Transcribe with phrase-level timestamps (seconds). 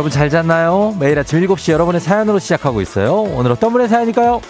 [0.00, 0.96] 여러분 잘 잤나요?
[0.98, 3.20] 매일 아침 7시 여러분의 사연으로 시작하고 있어요.
[3.20, 4.40] 오늘 어떤 분의 사연일까요?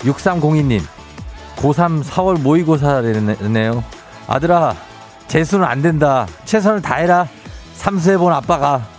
[0.00, 0.80] 6302님,
[1.56, 3.84] 고3 4월 모의고사랬네요.
[4.28, 4.74] 아들아,
[5.28, 6.26] 재수는 안 된다.
[6.46, 7.28] 최선을 다해라.
[7.74, 8.93] 삼수해본 아빠가.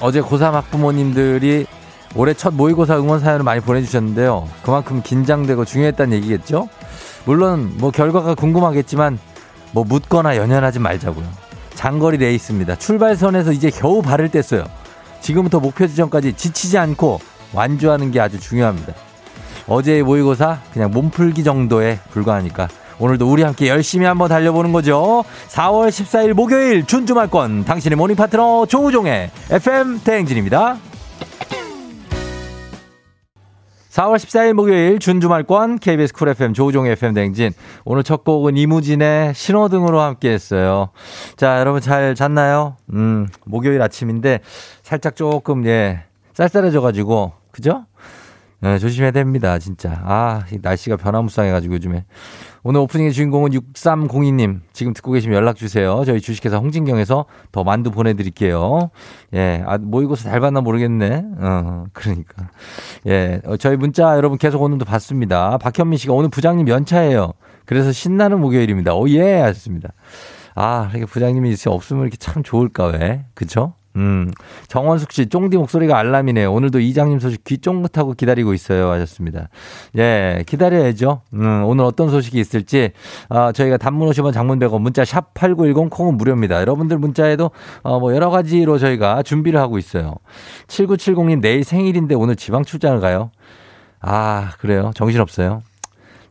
[0.00, 1.66] 어제 고3 학부모님들이
[2.14, 4.48] 올해 첫 모의고사 응원 사연을 많이 보내주셨는데요.
[4.62, 6.68] 그만큼 긴장되고 중요했다는 얘기겠죠?
[7.24, 9.18] 물론 뭐 결과가 궁금하겠지만
[9.72, 11.26] 뭐 묻거나 연연하지 말자고요.
[11.74, 12.76] 장거리 레이스입니다.
[12.76, 14.66] 출발선에서 이제 겨우 발을 뗐어요.
[15.20, 17.20] 지금부터 목표 지점까지 지치지 않고
[17.52, 18.94] 완주하는 게 아주 중요합니다.
[19.66, 22.68] 어제의 모의고사 그냥 몸풀기 정도에 불과하니까
[23.00, 25.24] 오늘도 우리 함께 열심히 한번 달려보는 거죠.
[25.48, 30.76] 4월 14일 목요일 준주말권 당신의 모닝 파트너 조우종의 FM 대행진입니다.
[33.90, 37.52] 4월 14일 목요일 준주말권 KBS 쿨 FM 조우종의 FM 대행진
[37.84, 40.90] 오늘 첫 곡은 이무진의 신호등으로 함께 했어요.
[41.36, 42.76] 자, 여러분 잘 잤나요?
[42.92, 44.40] 음, 목요일 아침인데
[44.82, 47.86] 살짝 조금 예, 쌀쌀해져가지고 그죠?
[48.62, 50.02] 네, 조심해야 됩니다, 진짜.
[50.04, 52.04] 아, 날씨가 변화무쌍해가지고 요즘에.
[52.62, 54.60] 오늘 오프닝의 주인공은 6302님.
[54.72, 56.02] 지금 듣고 계시면 연락주세요.
[56.04, 58.90] 저희 주식회사 홍진경에서 더 만두 보내드릴게요.
[59.34, 61.24] 예, 아, 모의고사 잘 봤나 모르겠네.
[61.38, 62.50] 어, 그러니까.
[63.06, 65.56] 예, 어, 저희 문자 여러분 계속 오늘도 받습니다.
[65.58, 67.32] 박현민 씨가 오늘 부장님 연차예요.
[67.64, 68.94] 그래서 신나는 목요일입니다.
[68.94, 69.90] 오, 예, 하셨습니다.
[70.54, 73.24] 아, 이렇게 부장님이 없으면 이렇게 참 좋을까, 왜?
[73.34, 73.72] 그쵸?
[73.96, 74.30] 음,
[74.68, 76.52] 정원숙 씨, 쫑디 목소리가 알람이네요.
[76.52, 78.90] 오늘도 이장님 소식 귀 쫑긋하고 기다리고 있어요.
[78.90, 79.48] 하셨습니다.
[79.98, 81.22] 예, 기다려야죠.
[81.34, 82.92] 음, 오늘 어떤 소식이 있을지,
[83.28, 86.60] 어, 저희가 단문 50원 장문 100원 문자 샵 8910 콩은 무료입니다.
[86.60, 87.50] 여러분들 문자에도,
[87.82, 90.14] 어, 뭐 여러 가지로 저희가 준비를 하고 있어요.
[90.68, 93.30] 7970님 내일 생일인데 오늘 지방 출장을 가요.
[94.00, 94.92] 아, 그래요.
[94.94, 95.62] 정신없어요.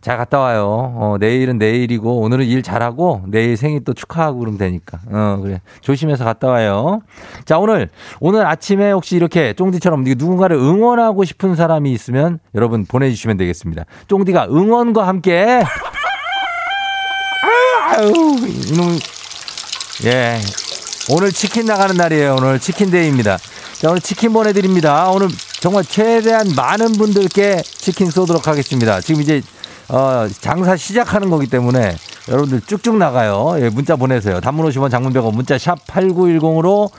[0.02, 0.94] 잘 갔다 와요.
[0.96, 5.00] 어, 내일은 내일이고 오늘은 일 잘하고 내일 생일 또 축하하고 그러면 되니까.
[5.12, 5.62] 어, 그래.
[5.82, 7.02] 조심해서 갔다 와요.
[7.46, 7.90] 자, 오늘
[8.22, 13.86] 오늘 아침에 혹시 이렇게 쫑디처럼 누군가를 응원하고 싶은 사람이 있으면 여러분 보내 주시면 되겠습니다.
[14.08, 15.64] 쫑디가 응원과 함께
[17.90, 18.12] 아유,
[18.72, 18.98] 이놈
[20.06, 20.40] 예.
[21.12, 22.36] 오늘 치킨 나가는 날이에요.
[22.40, 23.38] 오늘 치킨 day입니다.
[23.74, 25.10] 자, 오늘 치킨 보내드립니다.
[25.10, 25.28] 오늘
[25.60, 29.02] 정말 최대한 많은 분들께 치킨 쏘도록 하겠습니다.
[29.02, 29.42] 지금 이제
[29.90, 31.96] 어, 장사 시작하는 거기 때문에
[32.30, 33.56] 여러분들 쭉쭉 나가요.
[33.58, 34.40] 예, 문자 보내세요.
[34.40, 36.92] 단문 50원 장문 100원 문자 샵 8910으로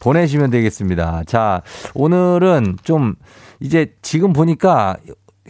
[0.00, 1.22] 보내시면 되겠습니다.
[1.26, 1.62] 자,
[1.94, 3.14] 오늘은 좀
[3.58, 4.96] 이제 지금 보니까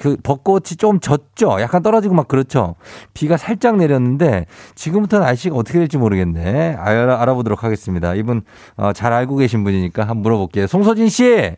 [0.01, 1.61] 그 벚꽃이 좀 졌죠.
[1.61, 2.77] 약간 떨어지고 막 그렇죠.
[3.13, 6.77] 비가 살짝 내렸는데 지금부터 날씨가 어떻게 될지 모르겠네.
[6.79, 8.15] 알아, 알아보도록 하겠습니다.
[8.15, 8.43] 이분
[8.77, 10.67] 어, 잘 알고 계신 분이니까 한번 물어볼게요.
[10.67, 11.57] 송소진 씨.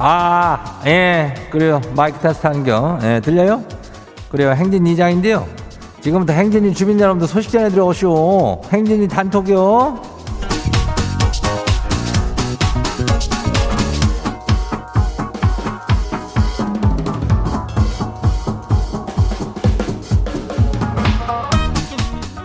[0.00, 1.80] 아, 예, 그래요.
[1.96, 2.98] 마이크 테스트 하는 겨.
[3.02, 3.64] 예, 들려요?
[4.30, 4.52] 그래요.
[4.52, 5.46] 행진 이장인데요.
[6.00, 8.62] 지금부터 행진이 주민 여러분들 소식 전해드려 오시오.
[8.72, 10.18] 행진이 단톡이요.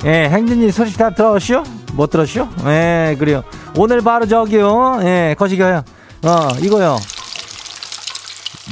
[0.06, 1.64] 예, 행진이 소식 다 들어오시오?
[1.94, 2.50] 못 들었시오?
[2.66, 3.44] 예, 그래요.
[3.78, 5.00] 오늘 바로 저기요.
[5.04, 5.84] 예, 거시기요.
[6.26, 6.98] 어, 이거요.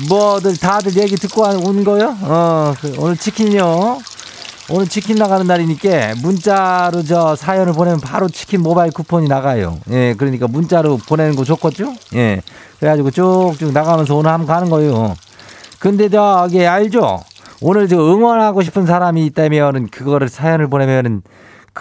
[0.07, 2.16] 뭐들 다들 얘기 듣고 온 거요?
[2.22, 3.99] 어, 그 오늘 치킨요.
[4.70, 9.79] 오늘 치킨 나가는 날이니까 문자로 저 사연을 보내면 바로 치킨 모바일 쿠폰이 나가요.
[9.90, 11.93] 예, 그러니까 문자로 보내는 거 좋겠죠?
[12.14, 12.41] 예.
[12.79, 15.16] 그래가지고 쭉쭉 나가면서 오늘 한번 가는 거예요.
[15.79, 17.22] 근데 저기 알죠?
[17.59, 21.22] 오늘 저 응원하고 싶은 사람이 있다면은 그거를 사연을 보내면은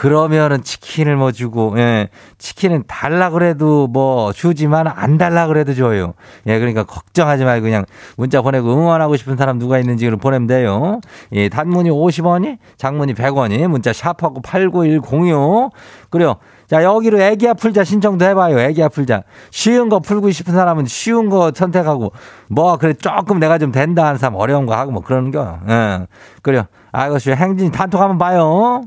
[0.01, 2.09] 그러면은 치킨을 뭐 주고, 예.
[2.39, 6.15] 치킨은 달라 그래도 뭐 주지만 안 달라 그래도 줘요.
[6.47, 7.85] 예, 그러니까 걱정하지 말고 그냥
[8.17, 11.01] 문자 보내고 응원하고 싶은 사람 누가 있는지 보내면 돼요.
[11.33, 15.71] 예, 단문이 50원이, 장문이 100원이, 문자 샵하고 89106.
[16.09, 16.37] 그래요.
[16.67, 18.59] 자, 여기로 애기야 풀자 신청도 해봐요.
[18.59, 19.25] 애기야 풀자.
[19.51, 22.13] 쉬운 거 풀고 싶은 사람은 쉬운 거 선택하고,
[22.49, 25.59] 뭐, 그래, 조금 내가 좀 된다 하는 사람 어려운 거 하고 뭐 그러는 거.
[25.69, 26.07] 예.
[26.41, 26.63] 그래요.
[26.91, 28.81] 아이고, 행진 단톡 한번 봐요.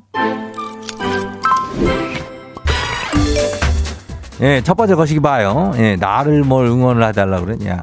[4.44, 5.72] 예, 첫 번째 거시기 봐요.
[5.78, 7.82] 예, 나를 뭘 응원을 해달라 그러냐.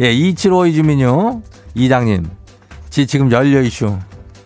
[0.00, 1.42] 예, 2752 주민요.
[1.76, 2.28] 이장님,
[2.90, 3.96] 지 지금 열려 이슈.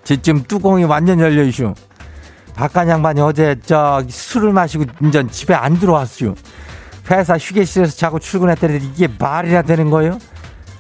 [0.05, 1.73] 지 지금 뚜껑이 완전 열려 이슈.
[2.55, 6.35] 박간 양반이 어제 저 술을 마시고 인전 집에 안 들어왔슈.
[7.11, 10.19] 회사 휴게실에서 자고 출근했더니 이게 말이나 되는 거예요?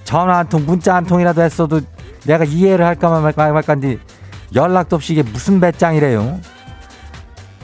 [0.05, 1.81] 전화 한 통, 문자 한 통이라도 했어도
[2.25, 3.96] 내가 이해를 할까만 말까 말까인데
[4.55, 6.38] 연락도 없이 이게 무슨 배짱이래요?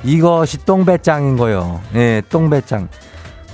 [0.05, 1.81] 이것이 똥배짱인 거요.
[1.95, 2.89] 예, 똥배짱.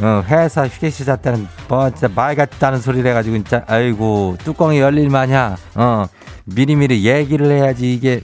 [0.00, 5.56] 어, 회사 휴게실 잤다는, 뭐, 진짜 말 같다는 소리를 해가지고, 진짜, 아이고, 뚜껑이 열릴 마냐,
[5.74, 6.06] 어,
[6.44, 8.20] 미리미리 얘기를 해야지, 이게,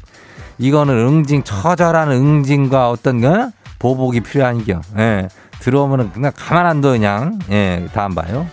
[0.58, 3.50] 이거는 응징, 처절한 응징과 어떤, 거?
[3.80, 4.80] 보복이 필요한 겨.
[4.96, 5.28] 예,
[5.58, 7.38] 들어오면은 그냥 가만 안 둬, 그냥.
[7.50, 8.46] 예, 다음 봐요.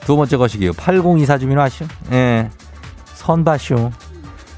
[0.00, 0.72] 두 번째 것이기요.
[0.72, 1.86] 8024 주민 하시오.
[2.12, 2.48] 예,
[3.14, 3.92] 선바쇼.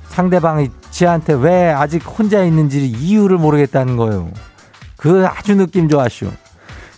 [0.09, 4.29] 상대방이 지한테 왜 아직 혼자 있는지 이유를 모르겠다는 거예요.
[4.99, 6.27] 그 아주 느낌 좋았쇼.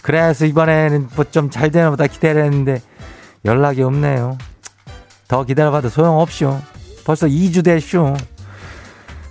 [0.03, 2.83] 그래서 이번에는 뭐 좀 잘 되나 보다 기다렸는데
[3.45, 4.39] 연락이 없네요.
[5.29, 6.61] 더 기다려봐도 소용없쇼.
[7.05, 8.17] 벌써 2주 됐쇼.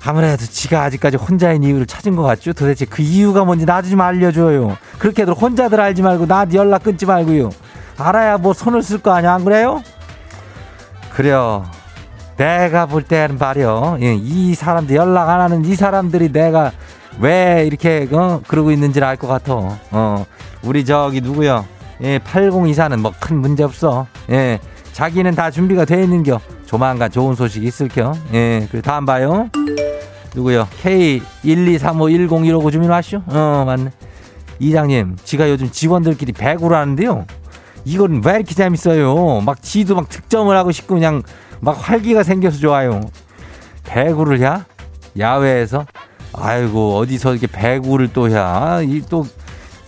[0.05, 2.53] 아무래도 지가 아직까지 혼자인 이유를 찾은 것 같죠?
[2.53, 4.77] 도대체 그 이유가 뭔지 나도 좀 알려줘요.
[4.99, 7.49] 그렇게들 혼자들 알지 말고 나한테 연락 끊지 말고요.
[7.97, 9.83] 알아야 뭐 손을 쓸 거 아니야, 안 그래요?
[11.13, 11.69] 그래요.
[12.37, 13.97] 내가 볼 때는 말이요.
[14.01, 16.71] 예, 이 사람들 연락 안 하는 이 사람들이 내가
[17.19, 19.53] 왜 이렇게 어, 그러고 있는지를 알 것 같아.
[19.91, 20.25] 어,
[20.63, 21.65] 우리 저기 누구요?
[22.01, 24.07] 예, 8024는 뭐 큰 문제 없어.
[24.29, 24.59] 예,
[24.93, 26.39] 자기는 다 준비가 돼 있는겨.
[26.65, 28.13] 조만간 좋은 소식 있을겨.
[28.33, 29.49] 예, 그 다음 봐요.
[30.33, 30.67] 누구요?
[30.81, 33.21] K123510159 주민 왔쇼?
[33.27, 33.91] 어, 맞네.
[34.59, 37.25] 이장님, 지가 요즘 직원들끼리 배구를 하는데요.
[37.83, 39.41] 이건 왜 이렇게 재밌어요?
[39.41, 41.23] 막 지도 막 득점을 하고 싶고 그냥
[41.61, 43.01] 막 활기가 생겨서 좋아요.
[43.83, 44.65] 배구를 야?
[45.17, 45.85] 야외에서?
[46.33, 48.81] 아이고, 어디서 이렇게 배구를 또 야?
[48.81, 49.25] 이 또,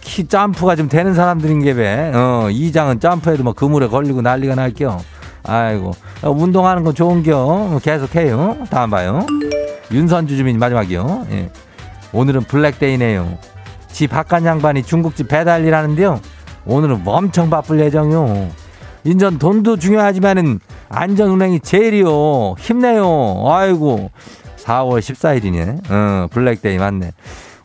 [0.02, 2.12] 키 점프가 좀 되는 사람들인 게 배.
[2.14, 5.00] 어, 이장은 점프해도 뭐 그물에 걸리고 난리가 날겨.
[5.44, 5.92] 아이고,
[6.22, 7.80] 어, 운동하는 건 좋은겨.
[7.82, 8.68] 계속해요.
[8.70, 9.26] 다음 봐요.
[9.92, 11.28] 윤선주 주민 마지막이요.
[11.32, 11.50] 예.
[12.12, 13.38] 오늘은 블랙데이네요.
[13.88, 16.20] 지 바깥 양반이 중국집 배달 일 하는데요.
[16.66, 18.63] 오늘은 엄청 바쁠 예정이요.
[19.04, 20.60] 인전 돈도 중요하지만은
[20.90, 22.56] 안전 운행이 제일이요.
[22.58, 23.44] 힘내요.
[23.48, 24.12] 아이고.
[24.58, 25.92] 4월 14일이네.
[25.92, 27.12] 어, 블랙데이 맞네.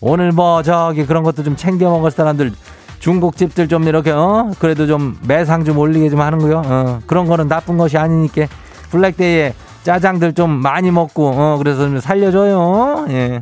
[0.01, 2.53] 오늘 뭐 저기 그런 것도 좀 챙겨 먹을 사람들
[2.99, 6.63] 중국집들 좀 이렇게 어 그래도 좀 매상 좀 올리게 좀 하는 거요.
[6.65, 8.47] 어 그런 거는 나쁜 것이 아니니까
[8.91, 9.55] 블랙데이에
[9.85, 13.07] 짜장들 좀 많이 먹고 어 그래서 좀 살려줘요.
[13.11, 13.41] 예.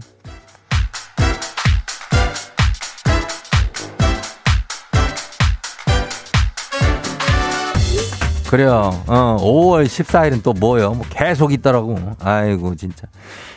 [8.50, 8.92] 그래요.
[9.08, 10.92] 어, 5월 14일은 또 뭐요?
[10.92, 11.98] 뭐 계속 있더라고.
[12.20, 13.08] 아이고, 진짜.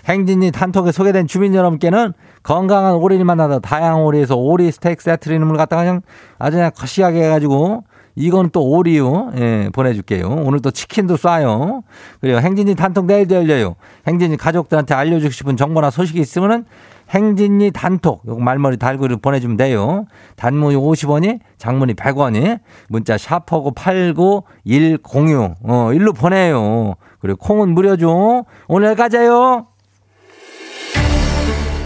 [0.05, 5.83] 행진이 단톡에 소개된 주민 여러분께는 건강한 오리를 만나다 다양한 오리에서 오리 스테이크 세트 이름을 갖다가
[5.83, 6.01] 그냥
[6.39, 7.83] 아주 그냥 거시하게 해가지고
[8.15, 9.31] 이건 또 오리요.
[9.37, 10.27] 예, 보내줄게요.
[10.27, 11.83] 오늘 또 치킨도 쏴요.
[12.19, 13.75] 그리고 행진이 단톡 내일도 열려요.
[14.07, 16.65] 행진이 가족들한테 알려주고 싶은 정보나 소식이 있으면은
[17.09, 20.05] 행진이 단톡 요거 말머리 달고 보내주면 돼요.
[20.35, 26.95] 단문이 50원이 장문이 100원이 문자 샤퍼고 89106 어, 일로 보내요.
[27.19, 28.45] 그리고 콩은 무료죠.
[28.67, 29.67] 오늘 가자요.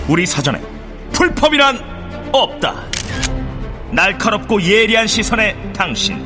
[0.08, 0.62] 우리 사전에
[1.14, 1.80] 풀펌이란
[2.34, 2.76] 없다.
[3.92, 6.18] 날카롭고 예리한 시선에 당신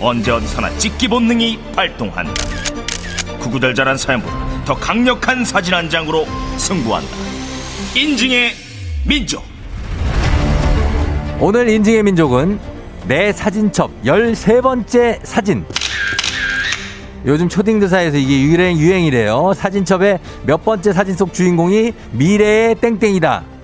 [0.00, 2.32] 언제 어디서나 찍기 본능이 발동한다.
[3.40, 6.26] 구구절절한 사연보다 더 강력한 사진 한 장으로
[6.58, 7.37] 승부한다.
[7.96, 8.52] 인증의
[9.06, 9.42] 민족.
[11.40, 12.60] 오늘 인증의 민족은
[13.06, 15.64] 내 사진첩 13번째 사진.
[17.24, 19.52] 요즘 초딩드사에서 이게 유행, 유행이래요.
[19.54, 23.57] 사진첩의 몇 번째 사진 속 주인공이 미래의 땡땡이다.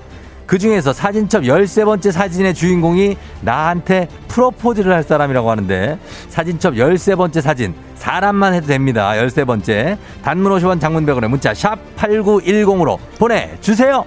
[0.47, 5.99] 그 중에서 사진첩 13번째 사진의 주인공이 나한테 프로포즈를 할 사람이라고 하는데
[6.29, 9.13] 사진첩 13번째 사진 사람만 해도 됩니다.
[9.13, 9.97] 13번째.
[10.23, 14.05] 단문 50원 장문 100원에 문자 샵 8910으로 보내주세요.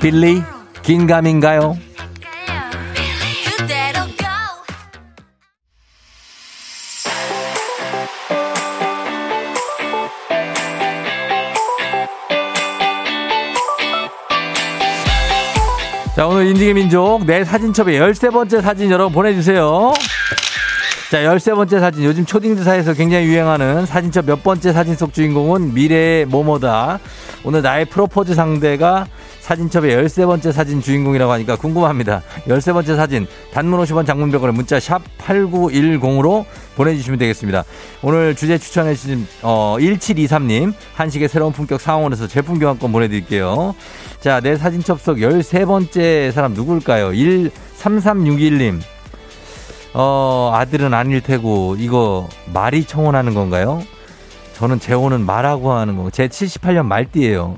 [0.00, 0.42] 빌리
[0.82, 1.89] 긴감인가요?
[16.20, 19.94] 자, 오늘 인증의 민족, 내 사진첩의 13번째 사진 여러분 보내주세요.
[21.10, 22.04] 자, 13번째 사진.
[22.04, 27.00] 요즘 초딩드사에서 굉장히 유행하는 사진첩 몇 번째 사진 속 주인공은 미래의 모모다.
[27.42, 29.06] 오늘 나의 프로포즈 상대가
[29.40, 32.22] 사진첩의 13번째 사진 주인공이라고 하니까 궁금합니다.
[32.46, 36.44] 13번째 사진 단문 50원 장문벽으로 문자 샵 8910으로
[36.76, 37.64] 보내주시면 되겠습니다.
[38.02, 43.74] 오늘 주제 추천해 주신 어, 1723님 한식의 새로운 품격 상원에서 제품 교환권 보내드릴게요.
[44.20, 47.12] 자, 내 사진첩 속 13번째 사람 누굴까요?
[47.78, 48.80] 13361님.
[49.94, 53.82] 어, 아들은 아닐 테고 이거 말이 청혼하는 건가요?
[54.56, 56.10] 저는 재혼은 말하고 하는 거.
[56.10, 57.56] 제 78년 말띠예요.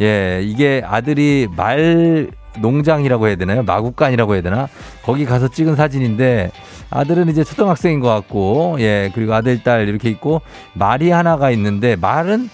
[0.00, 3.62] 예, 이게 아들이 말 농장이라고 해야 되나요?
[3.62, 4.68] 마국간이라고 해야 되나?
[5.04, 6.50] 거기 가서 찍은 사진인데
[6.90, 10.40] 아들은 이제 초등학생인 것 같고 예 그리고 아들 딸 이렇게 있고
[10.74, 12.48] 말이 하나가 있는데 말은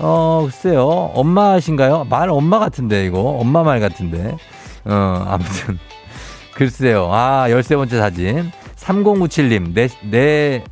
[0.00, 2.06] 어 글쎄요 엄마신가요?
[2.08, 4.36] 말 엄마 같은데 이거 엄마 말 같은데
[4.84, 5.78] 어 아무튼
[6.54, 10.64] 글쎄요 아 열세 번째 사진 3097님 내 내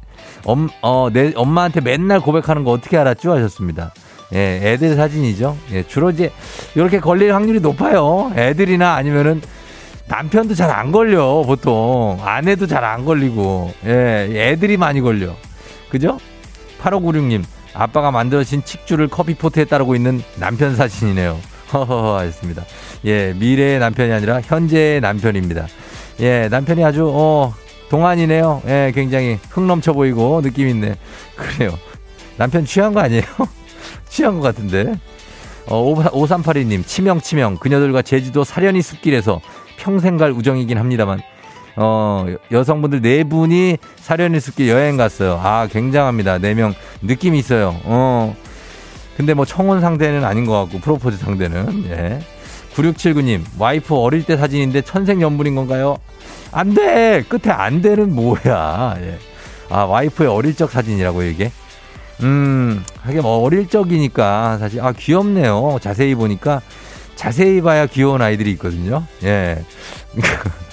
[0.45, 3.33] 엄, 어, 내 엄마한테 맨날 고백하는 거 어떻게 알았죠?
[3.35, 3.93] 하셨습니다.
[4.33, 5.57] 예, 애들 사진이죠.
[5.73, 6.31] 예, 주로 이제
[6.75, 8.33] 이렇게 걸릴 확률이 높아요.
[8.35, 9.43] 애들이나 아니면은
[10.07, 12.19] 남편도 잘 안 걸려, 보통.
[12.23, 13.73] 아내도 잘 안 걸리고.
[13.85, 15.35] 예, 애들이 많이 걸려.
[15.91, 16.19] 그죠?
[16.81, 17.43] 8596님,
[17.75, 21.39] 아빠가 만들어진 칡주를 커피포트에 따르고 있는 남편 사진이네요.
[21.73, 22.65] 허허허 하셨습니다.
[23.05, 25.67] 예, 미래의 남편이 아니라 현재의 남편입니다.
[26.21, 27.55] 예, 남편이 아주, 어,
[27.91, 28.63] 동안이네요.
[28.67, 30.97] 예, 굉장히 흥 넘쳐 보이고 느낌 있네.
[31.37, 31.79] 그래요.
[32.37, 33.23] 남편 취한 거 아니에요?
[34.09, 34.95] 취한 것 같은데.
[35.67, 37.57] 어, 5382님, 치명, 치명.
[37.57, 39.41] 그녀들과 제주도 사려니 숲길에서
[39.77, 41.21] 평생 갈 우정이긴 합니다만,
[41.81, 45.41] 어, 여성분들 네 분이 사려니 숲길 여행 갔어요.
[45.41, 46.39] 아, 굉장합니다.
[46.39, 46.75] 네 명.
[47.03, 47.77] 느낌 있어요.
[47.85, 48.35] 어.
[49.17, 51.85] 근데 뭐 청혼 상대는 아닌 것 같고, 프로포즈 상대는.
[51.91, 52.21] 예.
[52.75, 55.99] 9679님, 와이프 어릴 때 사진인데 천생연분인 건가요?
[56.53, 57.25] 안 돼!
[57.29, 58.97] 끝에 안 돼는 뭐야.
[59.01, 59.19] 예.
[59.71, 61.51] 아, 와이프의 어릴 적 사진이라고 이게?
[62.23, 65.79] 음, 하긴 뭐 어릴 적이니까 사실 아 귀엽네요.
[65.81, 66.61] 자세히 보니까
[67.15, 69.05] 자세히 봐야 귀여운 아이들이 있거든요.
[69.23, 69.65] 예.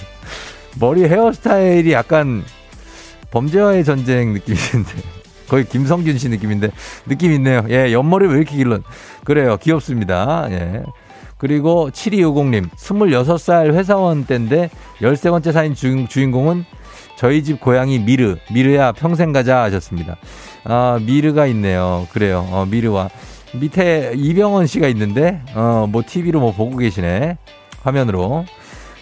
[0.80, 2.44] 머리 헤어스타일이 약간
[3.32, 4.92] 범죄와의 전쟁 느낌인데
[5.48, 6.72] 거의 김성균 씨 느낌인데
[7.08, 7.66] 느낌 있네요.
[7.70, 8.80] 예, 옆머리 왜 이렇게 길러?
[9.24, 9.58] 그래요.
[9.58, 10.48] 귀엽습니다.
[10.52, 10.84] 예.
[11.38, 16.66] 그리고 7250님, 26살 회사원 때인데 13번째 사인 주인, 주인공은
[17.18, 20.18] 저희 집 고양이 미르, 미르야 평생 가자 하셨습니다.
[20.64, 22.08] 아, 미르가 있네요.
[22.12, 22.48] 그래요.
[22.52, 23.10] 어, 미르와.
[23.54, 27.38] 밑에 이병헌 씨가 있는데, 어, 뭐 TV로 뭐 보고 계시네.
[27.84, 28.46] 화면으로.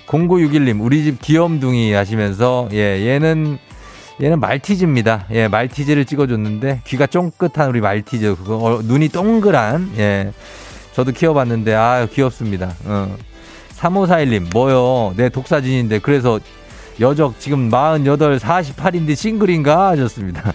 [0.07, 3.57] 0961님, 우리 집 귀염둥이 하시면서, 예, 얘는,
[4.21, 5.27] 얘는 말티즈입니다.
[5.31, 10.31] 예, 말티즈를 찍어줬는데, 귀가 쫑긋한 우리 말티즈, 그거, 어, 눈이 동그란, 예.
[10.93, 12.73] 저도 키워봤는데, 아 귀엽습니다.
[12.85, 13.15] 어.
[13.77, 15.13] 3541님, 뭐요?
[15.17, 16.39] 내 독사진인데, 그래서
[16.99, 20.53] 여적 지금 48, 48인데 싱글인가 하셨습니다.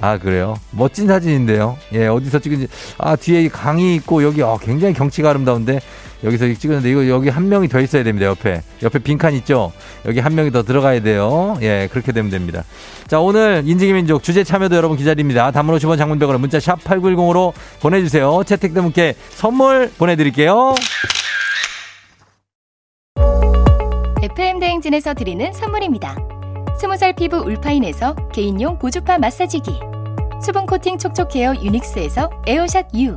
[0.00, 0.56] 아, 그래요?
[0.70, 1.76] 멋진 사진인데요.
[1.92, 2.68] 예, 어디서 찍은지.
[2.98, 5.80] 아, 뒤에 강이 있고, 여기, 어, 굉장히 경치가 아름다운데,
[6.24, 8.62] 여기서 찍었는데, 이거 여기 한 명이 더 있어야 됩니다, 옆에.
[8.82, 9.72] 옆에 빈칸 있죠?
[10.04, 11.56] 여기 한 명이 더 들어가야 돼요.
[11.62, 12.64] 예, 그렇게 되면 됩니다.
[13.06, 15.50] 자, 오늘 인증의 민족 주제 참여도 여러분 기다립니다.
[15.50, 18.42] 단문 50원 장문병으로 문자 샵 8910으로 보내주세요.
[18.44, 20.74] 채택된 분께 선물 보내드릴게요.
[24.20, 26.16] FM 대행진에서 드리는 선물입니다.
[26.80, 29.80] 스무살 피부 울파인에서 개인용 고주파 마사지기
[30.42, 33.16] 수분 코팅 촉촉 헤어 유닉스에서 에어샷 U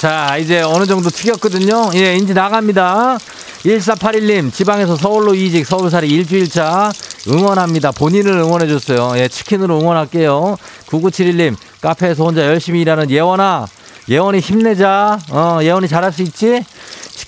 [0.00, 1.90] 자, 이제 어느 정도 튀겼거든요.
[1.94, 3.18] 예, 이제 나갑니다.
[3.66, 6.90] 1481님, 지방에서 서울로 이직, 서울살이 일주일차
[7.28, 7.90] 응원합니다.
[7.90, 9.20] 본인을 응원해줬어요.
[9.20, 10.56] 예, 치킨으로 응원할게요.
[10.86, 13.66] 9971님, 카페에서 혼자 열심히 일하는 예원아,
[14.08, 15.18] 예원이 힘내자.
[15.32, 16.64] 어, 예원이 잘할 수 있지?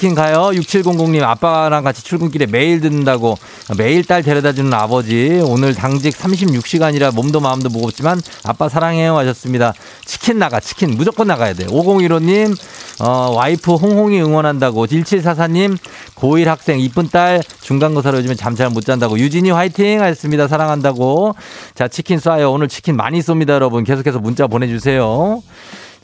[0.02, 0.50] 치킨 가요.
[0.52, 3.38] 6700님 아빠랑 같이 출근길에 매일 듣는다고
[3.78, 5.40] 매일 딸 데려다 주는 아버지.
[5.44, 9.72] 오늘 당직 36시간이라 몸도 마음도 무겁지만 아빠 사랑해요 하셨습니다.
[10.04, 11.66] 치킨 나가 치킨 무조건 나가야 돼.
[11.66, 12.56] 5015님
[13.00, 15.78] 어, 와이프 홍홍이 응원한다고 1744님
[16.16, 20.48] 고1 학생 이쁜 딸 중간고사로 요즘에 잠 잘 못 잔다고 유진이 화이팅 하셨습니다.
[20.48, 21.36] 사랑한다고.
[21.76, 22.52] 자 치킨 쏴요.
[22.52, 23.84] 오늘 치킨 많이 쏩니다 여러분.
[23.84, 25.44] 계속해서 문자 보내주세요.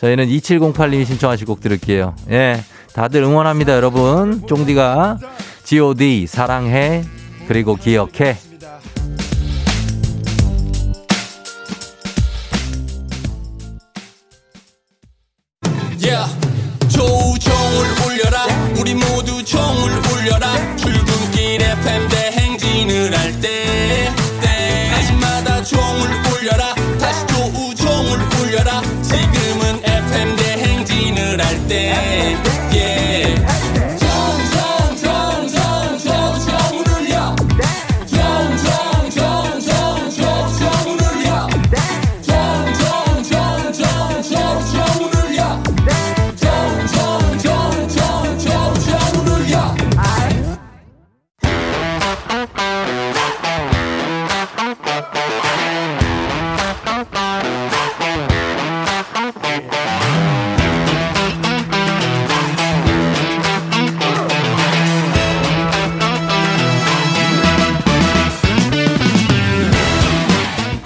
[0.00, 2.14] 저희는 2708님이 신청하실 곡 들을게요.
[2.30, 2.62] 예.
[2.98, 4.44] 다들 응원합니다, 여러분.
[4.48, 5.18] 쫑디가
[5.62, 7.04] GOD 사랑해
[7.46, 8.47] 그리고 기억해.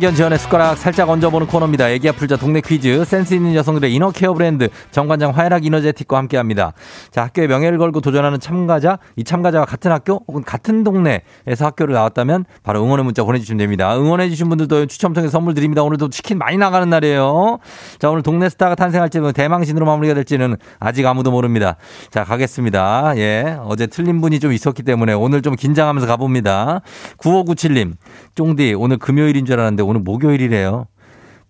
[0.00, 1.90] 학연 지원의 숟가락 살짝 얹어보는 코너입니다.
[1.90, 6.72] 애기야 풀자 동네 퀴즈 센스 있는 여성들의 이너케어 브랜드 정관장 화해락 이너제틱과 함께합니다.
[7.10, 12.46] 자 학교의 명예를 걸고 도전하는 참가자 이 참가자와 같은 학교 혹은 같은 동네에서 학교를 나왔다면
[12.62, 13.94] 바로 응원의 문자 보내주시면 됩니다.
[13.94, 15.82] 응원해주신 분들도 추첨 통해 선물 드립니다.
[15.82, 17.58] 오늘도 치킨 많이 나가는 날이에요.
[17.98, 21.76] 자 오늘 동네 스타가 탄생할지 대망신으로 마무리가 될지는 아직 아무도 모릅니다.
[22.10, 23.18] 자 가겠습니다.
[23.18, 26.80] 예 어제 틀린 분이 좀 있었기 때문에 오늘 좀 긴장하면서 가봅니다.
[27.18, 27.96] 9597님
[28.40, 30.86] 쫑디 오늘 금요일인 줄 알았는데 오늘 목요일이래요.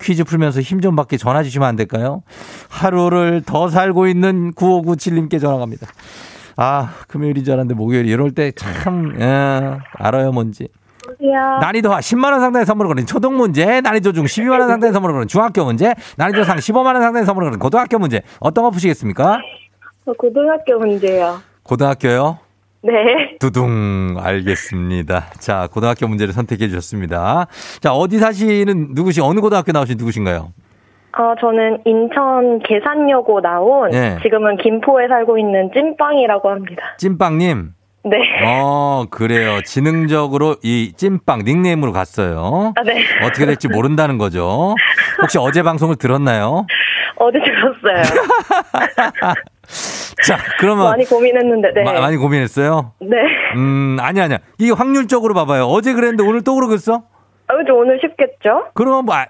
[0.00, 2.22] 퀴즈 풀면서 힘 좀 받게 전화 주시면 안 될까요?
[2.68, 5.86] 하루를 더 살고 있는 9597님께 전화 갑니다.
[6.56, 10.66] 아, 금요일인 줄 알았는데 목요일 이럴 때 참, 예, 알아요, 뭔지.
[11.32, 14.92] 야, 난이도 하 10만 원 상당의 선물을 거는 초등 문제, 난이도 중 12만 원 상당의
[14.92, 18.22] 선물을 거는 중학교 문제, 난이도 상 15만 원 상당의 선물을 거는 고등학교 문제.
[18.40, 19.38] 어떤 거 푸시겠습니까?
[20.06, 21.40] 저 고등학교 문제요.
[21.62, 22.38] 고등학교요?
[22.82, 23.36] 네.
[23.38, 25.30] 두둥 알겠습니다.
[25.38, 27.46] 자 고등학교 문제를 선택해 주셨습니다.
[27.80, 30.52] 자 어디 사시는 누구시 어느 고등학교 나오신 누구신가요?
[31.18, 34.16] 어, 저는 인천 계산여고 나온 네.
[34.22, 36.82] 지금은 김포에 살고 있는 찐빵이라고 합니다.
[36.98, 37.72] 찐빵님.
[38.02, 38.16] 네.
[38.46, 39.60] 어 그래요.
[39.62, 42.72] 지능적으로 이 찐빵 닉네임으로 갔어요.
[42.76, 43.04] 아, 네.
[43.22, 44.74] 어떻게 될지 모른다는 거죠.
[45.20, 46.66] 혹시 어제 방송을 들었나요?
[47.16, 48.02] 어제 들었어요.
[50.26, 51.82] 자 그러면 많이 고민했는데, 네.
[51.82, 52.92] 마- 많이 고민했어요.
[53.00, 53.16] 네.
[53.56, 54.38] 음 아니 아니야.
[54.58, 55.66] 이게 확률적으로 봐 봐요.
[55.66, 57.02] 어제 그랬는데 오늘 또 그러겠어?
[57.48, 58.68] 아, 그죠 오늘 쉽겠죠?
[58.74, 59.26] 그러면 뭐, 아,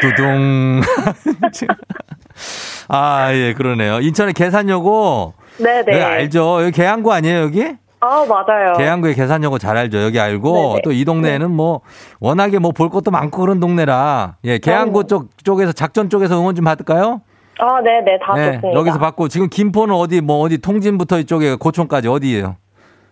[0.00, 0.80] 두둥.
[2.88, 4.00] 아, 예, 그러네요.
[4.00, 5.34] 인천의 계산여고.
[5.58, 5.92] 네네.
[5.92, 6.62] 여기 알죠?
[6.62, 7.64] 여기 계양구 아니에요, 여기?
[8.00, 8.74] 아, 맞아요.
[8.76, 10.02] 계양구의 계산여고 잘 알죠.
[10.02, 10.78] 여기 알고.
[10.84, 11.80] 또 이 동네에는 뭐,
[12.20, 14.36] 워낙에 뭐 볼 것도 많고 그런 동네라.
[14.44, 15.02] 예, 계양구 어.
[15.04, 17.22] 쪽, 쪽에서, 작전 쪽에서 응원 좀 받을까요?
[17.58, 18.18] 아, 네네.
[18.26, 18.78] 다 네, 좋습니다.
[18.78, 19.28] 여기서 받고.
[19.28, 22.56] 지금 김포는 어디, 뭐, 어디 통진부터 이쪽에 고촌까지 어디예요?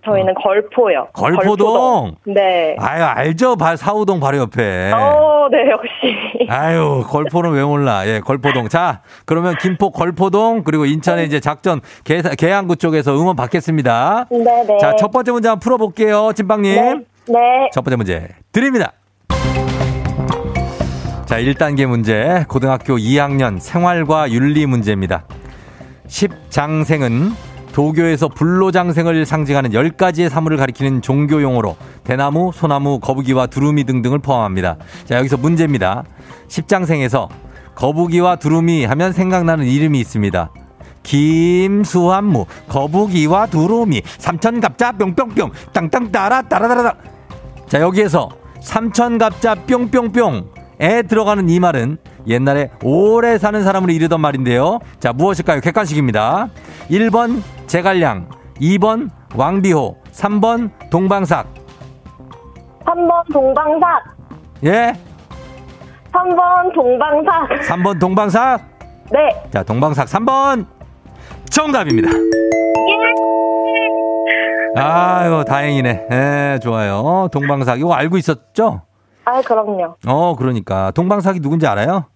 [0.04, 1.08] 저희는 걸포요.
[1.12, 2.16] 걸포동?
[2.26, 2.74] 네.
[2.78, 3.56] 아유, 알죠?
[3.56, 4.90] 바, 사우동 바로 옆에.
[4.92, 6.48] 어, 네, 역시.
[6.48, 8.06] 아유, 걸포는 왜 몰라.
[8.06, 8.68] 예, 걸포동.
[8.68, 14.26] 자, 그러면 김포 걸포동, 그리고 인천의 이제 작전 계, 계양구 쪽에서 응원 받겠습니다.
[14.30, 14.78] 네 네.
[14.78, 16.74] 자, 첫 번째 문제 한번 풀어볼게요, 찐빵님.
[16.74, 16.94] 네.
[17.28, 17.70] 네.
[17.72, 18.92] 첫 번째 문제 드립니다.
[21.26, 22.44] 자, 1단계 문제.
[22.48, 25.24] 고등학교 2학년 생활과 윤리 문제입니다.
[26.08, 27.30] 십장생은
[27.72, 34.76] 도교에서 불로장생을 상징하는 10가지의 사물을 가리키는 종교 용어로 대나무, 소나무, 거북이와 두루미 등등을 포함합니다.
[35.04, 36.04] 자, 여기서 문제입니다.
[36.48, 37.28] 십장생에서
[37.74, 40.50] 거북이와 두루미 하면 생각나는 이름이 있습니다.
[41.02, 46.94] 김수한무, 거북이와 두루미, 삼천갑자 뿅뿅뿅, 땅땅 따라 따라따라.
[47.66, 48.28] 자, 여기에서
[48.61, 54.78] 삼천갑자 뿅뿅뿅에 들어가는 이 말은 옛날에 오래 사는 사람으로 이르던 말인데요.
[55.00, 55.61] 자, 무엇일까요?
[55.61, 56.48] 객관식입니다.
[56.90, 58.28] 1번 제갈량,
[58.61, 61.46] 2번 왕비호, 3번 동방삭.
[62.85, 64.04] 3번 동방삭.
[64.64, 64.92] 예?
[66.12, 67.61] 3번 동방삭.
[67.62, 68.61] 3번 동방삭.
[69.11, 69.18] 네.
[69.50, 70.66] 자, 동방삭 3번
[71.50, 72.08] 정답입니다.
[74.76, 76.06] 아유, 다행이네.
[76.11, 77.28] 예, 좋아요.
[77.32, 78.82] 동방삭 이거 알고 있었죠?
[79.24, 79.96] 아, 그럼요.
[80.06, 82.06] 어, 그러니까 동방삭이 누군지 알아요?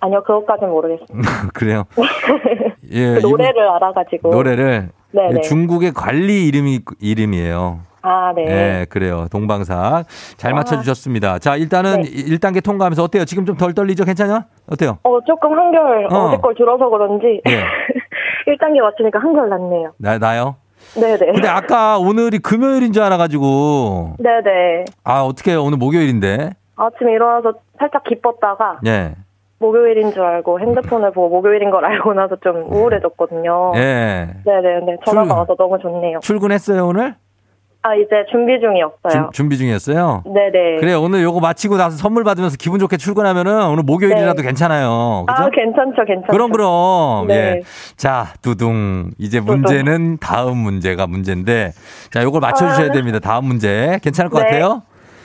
[0.00, 1.28] 아니요, 그것까진 모르겠습니다.
[1.54, 1.84] 그래요.
[2.92, 4.28] 예, 그 노래를 알아가지고.
[4.28, 5.40] 이분- 노래를 네네.
[5.42, 7.80] 중국의 관리 이름이 이름이에요.
[8.04, 8.44] 아, 네.
[8.48, 9.26] 예, 그래요.
[9.30, 10.54] 동방삭 잘 아.
[10.56, 11.38] 맞춰 주셨습니다.
[11.38, 12.10] 자, 일단은 네.
[12.10, 13.24] 1단계 통과하면서 어때요?
[13.24, 14.04] 지금 좀 덜 떨리죠?
[14.04, 14.46] 괜찮아?
[14.68, 14.98] 어때요?
[15.04, 16.16] 어, 조금 한결 어.
[16.16, 16.30] 어.
[16.32, 17.40] 제 걸 들어서 그런지.
[17.48, 17.62] 예.
[18.52, 19.92] 1단계 맞추니까 한결 낫네요.
[19.98, 20.56] 나 나요?
[20.94, 21.32] 네네.
[21.32, 24.84] 근데 아까 오늘이 금요일인 줄 알아가지고 네네.
[25.04, 26.50] 아 어떻게 오늘 목요일인데?
[26.76, 29.14] 아침에 일어나서 살짝 기뻤다가 예,
[29.58, 33.72] 목요일인 줄 알고 핸드폰을 보고 목요일인 걸 알고 나서 좀 우울해졌거든요.
[33.76, 34.28] 예.
[34.44, 34.80] 네네.
[34.80, 36.18] 근데 전화가 출- 와서 너무 좋네요.
[36.20, 37.14] 출근했어요 오늘?
[37.84, 39.10] 아, 이제 준비 중이었어요.
[39.10, 40.22] 준, 준비 중이었어요.
[40.24, 40.76] 네네.
[40.78, 44.48] 그래 오늘 요거 마치고 나서 선물 받으면서 기분 좋게 출근하면은 오늘 목요일이라도 네.
[44.48, 45.24] 괜찮아요.
[45.26, 45.42] 그죠?
[45.42, 46.30] 아, 괜찮죠, 괜찮죠.
[46.30, 47.34] 그럼 그럼 네.
[47.34, 47.60] 예.
[47.96, 51.72] 자 두둥 이제 문제는 다음 문제가 문제인데
[52.12, 52.92] 자 요걸 맞춰주셔야 아.
[52.92, 53.18] 됩니다.
[53.18, 54.44] 다음 문제 괜찮을 것 네.
[54.44, 54.82] 같아요?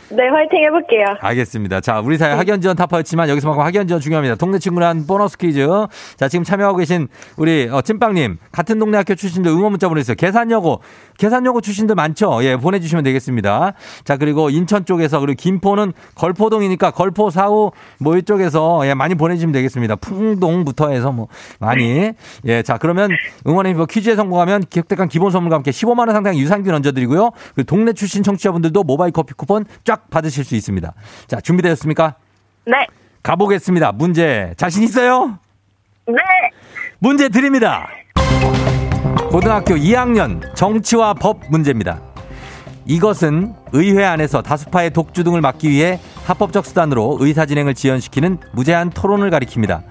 [0.09, 1.05] 네, 화이팅 해볼게요.
[1.19, 1.81] 알겠습니다.
[1.81, 4.35] 자, 우리 사회 학연 지원 타파였지만 여기서만큼 학연 지원 중요합니다.
[4.35, 5.67] 동네 친구란 보너스 퀴즈.
[6.15, 10.15] 자, 지금 참여하고 계신 우리 어, 찐빵님 같은 동네 학교 출신들 응원 문자 보내주세요.
[10.15, 10.79] 계산여고
[11.17, 12.41] 계산여고 출신들 많죠?
[12.43, 13.73] 예, 보내주시면 되겠습니다.
[14.05, 19.97] 자, 그리고 인천 쪽에서 그리고 김포는 걸포동이니까 걸포 사우 뭐 이쪽에서 예, 많이 보내주시면 되겠습니다.
[19.97, 21.27] 풍동부터 해서 뭐
[21.59, 22.13] 많이
[22.45, 23.09] 예, 자 그러면
[23.45, 27.31] 응원의 힘 퀴즈에 성공하면 기획대간 기본 선물과 함께 15만 원 상당 유산균 얹어드리고요.
[27.55, 30.93] 그리고 동네 출신 청취자분들도 모바일 커피 쿠폰 쫙 받으실 수 있습니다.
[31.27, 32.15] 자, 준비되셨습니까?
[32.65, 32.85] 네.
[33.23, 33.91] 가보겠습니다.
[33.93, 35.39] 문제 자신 있어요?
[36.07, 36.15] 네.
[36.99, 37.87] 문제 드립니다.
[39.29, 42.01] 고등학교 2학년 정치와 법 문제입니다.
[42.85, 49.29] 이것은 의회 안에서 다수파의 독주 등을 막기 위해 합법적 수단으로 의사 진행을 지연시키는 무제한 토론을
[49.29, 49.83] 가리킵니다.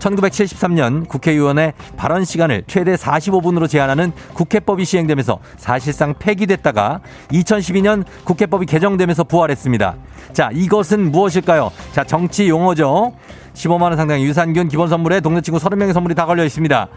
[0.00, 9.94] 1973년 국회의원의 발언 시간을 최대 45분으로 제한하는 국회법이 시행되면서 사실상 폐기됐다가 2012년 국회법이 개정되면서 부활했습니다.
[10.32, 11.70] 자, 이것은 무엇일까요?
[11.92, 13.12] 자, 정치 용어죠.
[13.54, 16.88] 15만원 상당의 유산균 기본 선물에 동네 친구 30명의 선물이 다 걸려 있습니다.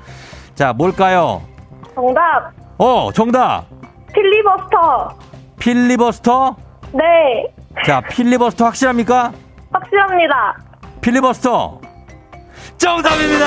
[0.56, 1.42] 자, 뭘까요?
[1.96, 2.52] 정답.
[2.78, 3.66] 어, 정답!
[4.14, 5.18] 필리버스터.
[5.60, 6.56] 필리버스터?
[6.94, 7.04] 네.
[7.86, 9.32] 자, 필리버스터 확실합니까?
[9.72, 10.58] 확실합니다.
[11.02, 11.93] 필리버스터!
[12.78, 13.46] 정답입니다!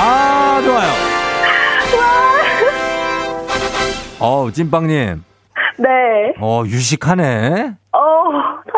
[0.00, 0.88] 아, 좋아요.
[4.20, 5.24] 어우, 찐빵님.
[5.78, 5.88] 네.
[6.40, 7.72] 어, 유식하네.
[7.92, 8.00] 어,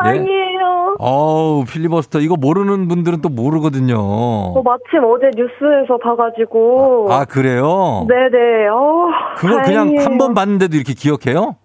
[0.02, 0.96] 다행이에요.
[0.98, 2.20] 어우, 필리버스터.
[2.20, 3.96] 이거 모르는 분들은 또 모르거든요.
[3.98, 7.08] 어, 마침 어제 뉴스에서 봐가지고.
[7.10, 8.06] 아, 그래요?
[8.08, 8.68] 네네.
[8.68, 10.02] 어, 그냥 다행이에요.
[10.04, 11.56] 한번 봤는데도 이렇게 기억해요?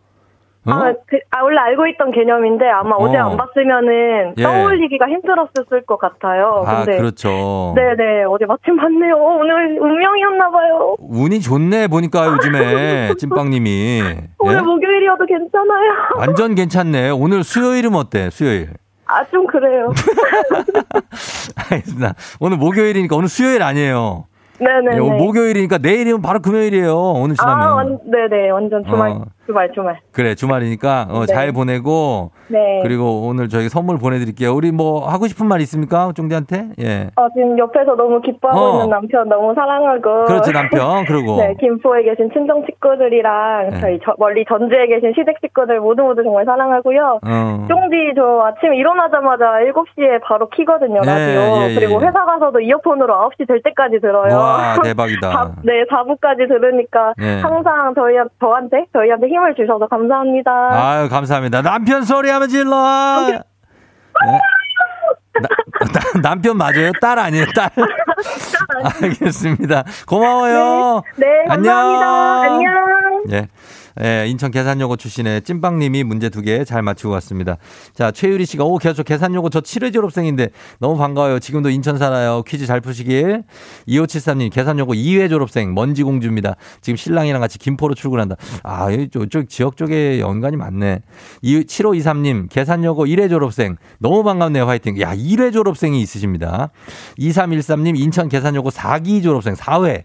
[0.67, 0.71] 어?
[0.71, 3.12] 아, 그, 아, 원래 알고 있던 개념인데 아마 어.
[3.12, 3.30] 제 어.
[3.30, 4.43] 안 봤으면은 예.
[4.43, 6.63] 떠올리기가 힘들었을 것 같아요.
[6.65, 7.73] 아, 근데 그렇죠.
[7.75, 9.13] 네네 어제 마침 봤네요.
[9.15, 10.95] 어, 오늘 운명이었나봐요.
[10.99, 14.01] 운이 좋네, 보니까 요즘에, 찐빵님이.
[14.39, 14.62] 오늘 예?
[14.62, 15.91] 목요일이어도 괜찮아요.
[16.17, 17.12] 완전 괜찮네.
[17.12, 18.30] 오늘 수요일은 어때?
[18.32, 18.69] 수요일.
[19.08, 19.91] 아 좀 그래요.
[21.69, 22.13] 알겠습니다.
[22.39, 24.25] 오늘 목요일이니까 오늘 수요일 아니에요.
[24.60, 26.95] 오늘 목요일이니까 내일이면 바로 금요일이에요.
[26.97, 27.67] 오늘 지나면.
[27.67, 29.25] 아, 완, 네네 완전 주말 어.
[29.46, 30.00] 주말 주말.
[30.12, 31.26] 그래 주말이니까 어, 네.
[31.28, 32.80] 잘 보내고 네.
[32.84, 34.54] 그리고 오늘 저희 선물 보내드릴게요.
[34.54, 36.70] 우리 뭐 하고 싶은 말 있습니까, 쫑디한테?
[36.80, 37.10] 예.
[37.16, 38.72] 어, 지금 옆에서 너무 기뻐하고 어.
[38.74, 40.26] 있는 남편 너무 사랑하고.
[40.26, 43.80] 그렇죠 남편 그리고 네, 김포에 계신 친정 식구들이랑 네.
[43.82, 47.20] 저희 저- 멀리 전주에 계신 시댁 식구들 모두 모두 정말 사랑하고요.
[47.26, 47.66] 어.
[47.68, 51.40] 쫑디 저 아침에 일어나자마자 7시에 바로 키거든요, 예, 라디오.
[51.42, 52.08] 예, 예, 그리고 예.
[52.08, 54.36] 회사 가서도 이어폰으로 9시 될 때까지 들어요.
[54.36, 55.32] 와 대박이다.
[55.32, 57.40] 사- 네, 4부까지 들으니까 예.
[57.42, 60.52] 항상 저희, 저한테, 저희한테 힘을 주셔서 감사합니다.
[60.71, 61.62] 아유 감사합니다.
[61.62, 63.28] 남편 소리 하면 질러.
[63.28, 63.41] 네.
[65.41, 65.50] 나-
[65.91, 66.91] 나- 남편 맞아요?
[67.02, 67.45] 딸 아니에요?
[67.54, 67.69] 딸.
[69.04, 69.84] 알겠습니다.
[70.08, 71.02] 고마워요.
[71.17, 72.41] 네, 감사합니다.
[72.43, 73.24] 안녕.
[73.32, 73.48] 예.
[74.04, 77.58] 예, 인천 계산여고 출신의 찐빵님이 문제 두 개 잘 맞추고 왔습니다.
[77.94, 81.40] 자, 최유리 씨가, 오, 저 계산여고 저 7회 졸업생인데 너무 반가워요.
[81.40, 82.44] 지금도 인천 살아요.
[82.44, 83.44] 퀴즈 잘 푸시길.
[83.88, 86.56] 2573님, 계산여고 2회 졸업생, 먼지공주입니다.
[86.82, 88.36] 지금 신랑이랑 같이 김포로 출근한다.
[88.64, 91.02] 아, 이쪽 지역 쪽에 연관이 많네.
[91.44, 93.78] 7523님, 계산여고 1회 졸업생.
[94.00, 94.66] 너무 반갑네요.
[94.68, 95.00] 화이팅.
[95.02, 96.70] 야, 1회 졸업생이 있으십니다.
[97.20, 100.04] 2313님, 인천 계산여고 4기 졸업생, 4회.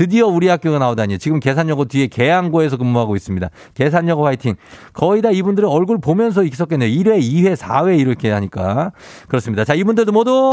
[0.00, 1.18] 드디어 우리 학교가 나오다니요.
[1.18, 3.50] 지금 계산여고 뒤에 계양고에서 근무하고 있습니다.
[3.74, 4.54] 계산여고 화이팅.
[4.94, 6.88] 거의 다 이분들의 얼굴 보면서 있었겠네요.
[6.88, 8.92] 1회, 2회, 4회 이렇게 하니까.
[9.28, 9.66] 그렇습니다.
[9.66, 10.50] 자, 이분들도 모두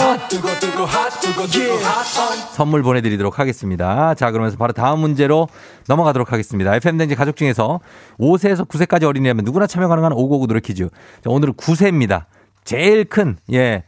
[2.51, 4.15] 선물 보내드리도록 하겠습니다.
[4.15, 5.47] 자, 그러면서 바로 다음 문제로
[5.87, 6.75] 넘어가도록 하겠습니다.
[6.75, 7.79] FMden지 가족 중에서
[8.19, 10.89] 5세에서 9세까지 어린이라면 누구나 참여 가능한 5고구 노래 퀴즈.
[11.23, 12.25] 자, 오늘은 9세입니다.
[12.65, 13.85] 제일 큰, 예.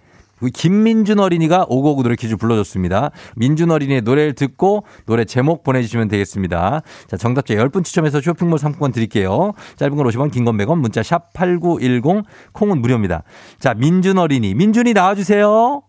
[0.48, 3.12] 김민준 어린이가 5고구 노래 퀴즈 불러줬습니다.
[3.36, 6.82] 민준 어린이의 노래를 듣고 노래 제목 보내주시면 되겠습니다.
[7.08, 9.54] 자, 정답자 10분 추첨해서 쇼핑몰 상품권 드릴게요.
[9.76, 12.24] 짧은 건 50원, 긴 건 100원, 문자 샵 8910,
[12.54, 13.24] 콩은 무료입니다.
[13.60, 14.54] 자, 민준 어린이.
[14.54, 15.82] 민준이 나와주세요.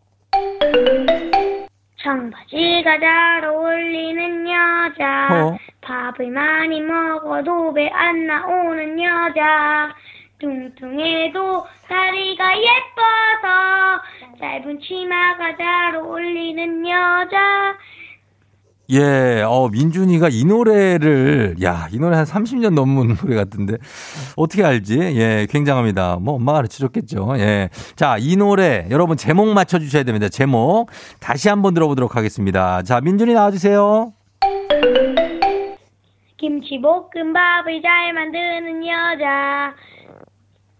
[2.02, 5.56] 청바지가 잘 어울리는 여자 어.
[5.82, 9.92] 밥을 많이 먹어도 배 안 나오는 여자
[10.38, 14.00] 뚱뚱해도 다리가 예뻐서
[14.40, 17.76] 짧은 치마가 잘 어울리는 여자
[18.92, 23.76] 예, 어, 민준이가 이 노래를, 야, 이 노래 한 30년 넘은 노래 같은데,
[24.34, 24.98] 어떻게 알지?
[24.98, 26.16] 예, 굉장합니다.
[26.16, 27.34] 뭐, 엄마가 가르쳐 줬겠죠.
[27.36, 27.68] 예.
[27.94, 30.28] 자, 이 노래, 여러분 제목 맞춰주셔야 됩니다.
[30.28, 30.88] 제목.
[31.20, 32.82] 다시 한번 들어보도록 하겠습니다.
[32.82, 34.12] 자, 민준이 나와주세요.
[36.38, 39.72] 김치볶음밥을 잘 만드는 여자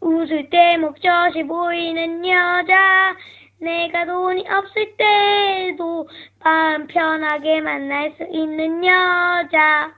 [0.01, 3.14] 웃을 때 목젖이 보이는 여자
[3.61, 6.09] 내가 돈이 없을 때도
[6.42, 9.90] 마음 편하게 만날 수 있는 여자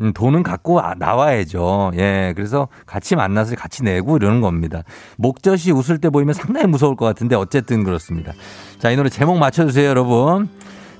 [0.00, 1.90] 음, 돈은 갖고 아- 나와야죠.
[1.96, 4.82] 예, 그래서 같이 만나서 같이 내고 이러는 겁니다.
[5.16, 8.32] 목젖이 웃을 때 보이면 상당히 무서울 것 같은데 어쨌든 그렇습니다.
[8.78, 10.48] 자, 이 노래 제목 맞춰주세요, 여러분.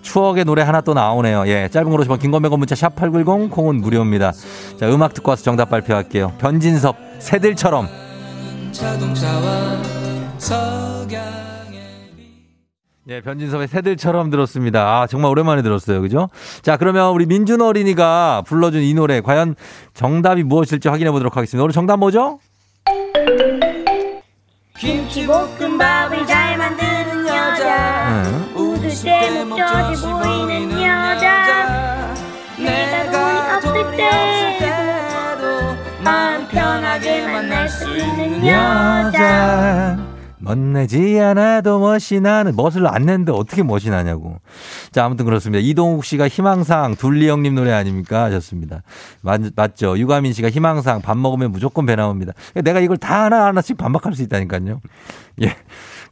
[0.03, 1.45] 추억의 노래 하나 또 나오네요.
[1.47, 4.33] 예, 짧은 걸로 오시면 긴건배건 문자 샵8910 콩은 무료입니다.
[4.81, 6.33] 자, 음악 듣고 와서 정답 발표할게요.
[6.39, 7.87] 변진섭, 새들처럼.
[8.73, 9.83] 자동차와
[10.39, 11.48] 석양의
[13.09, 15.01] 예, 변진섭의 새들처럼 들었습니다.
[15.01, 16.03] 아, 정말 오랜만에 들었어요.
[16.03, 16.29] 그죠?
[16.61, 19.55] 자, 그러면 우리 민준 어린이가 불러준 이 노래, 과연
[19.95, 21.65] 정답이 무엇일지 확인해 보도록 하겠습니다.
[21.65, 22.39] 오늘 정답 뭐죠?
[24.79, 28.57] 김치볶음밥을 잘 만드는 여자 응.
[28.57, 32.15] 웃을 때 목젖이 보이는 여자
[32.59, 33.97] 내가 돈이 없을
[34.61, 40.08] 때도 마음 편하게 만날 수 있는 여자 여자
[40.49, 44.41] 멋내지 않아도 멋이 나는 멋을 안 냈는데 어떻게 멋이 나냐고.
[44.93, 45.63] 자 아무튼 그렇습니다.
[45.63, 48.83] 이동욱 씨가 희망상 둘리 형님 노래 아닙니까 하셨습니다.
[49.21, 49.99] 맞, 맞죠.
[49.99, 52.33] 유가민 씨가 희망상 밥 먹으면 무조건 배 나옵니다.
[52.55, 54.81] 내가 이걸 다 하나 하나씩 반박할 수 있다니까요.
[55.43, 55.55] 예.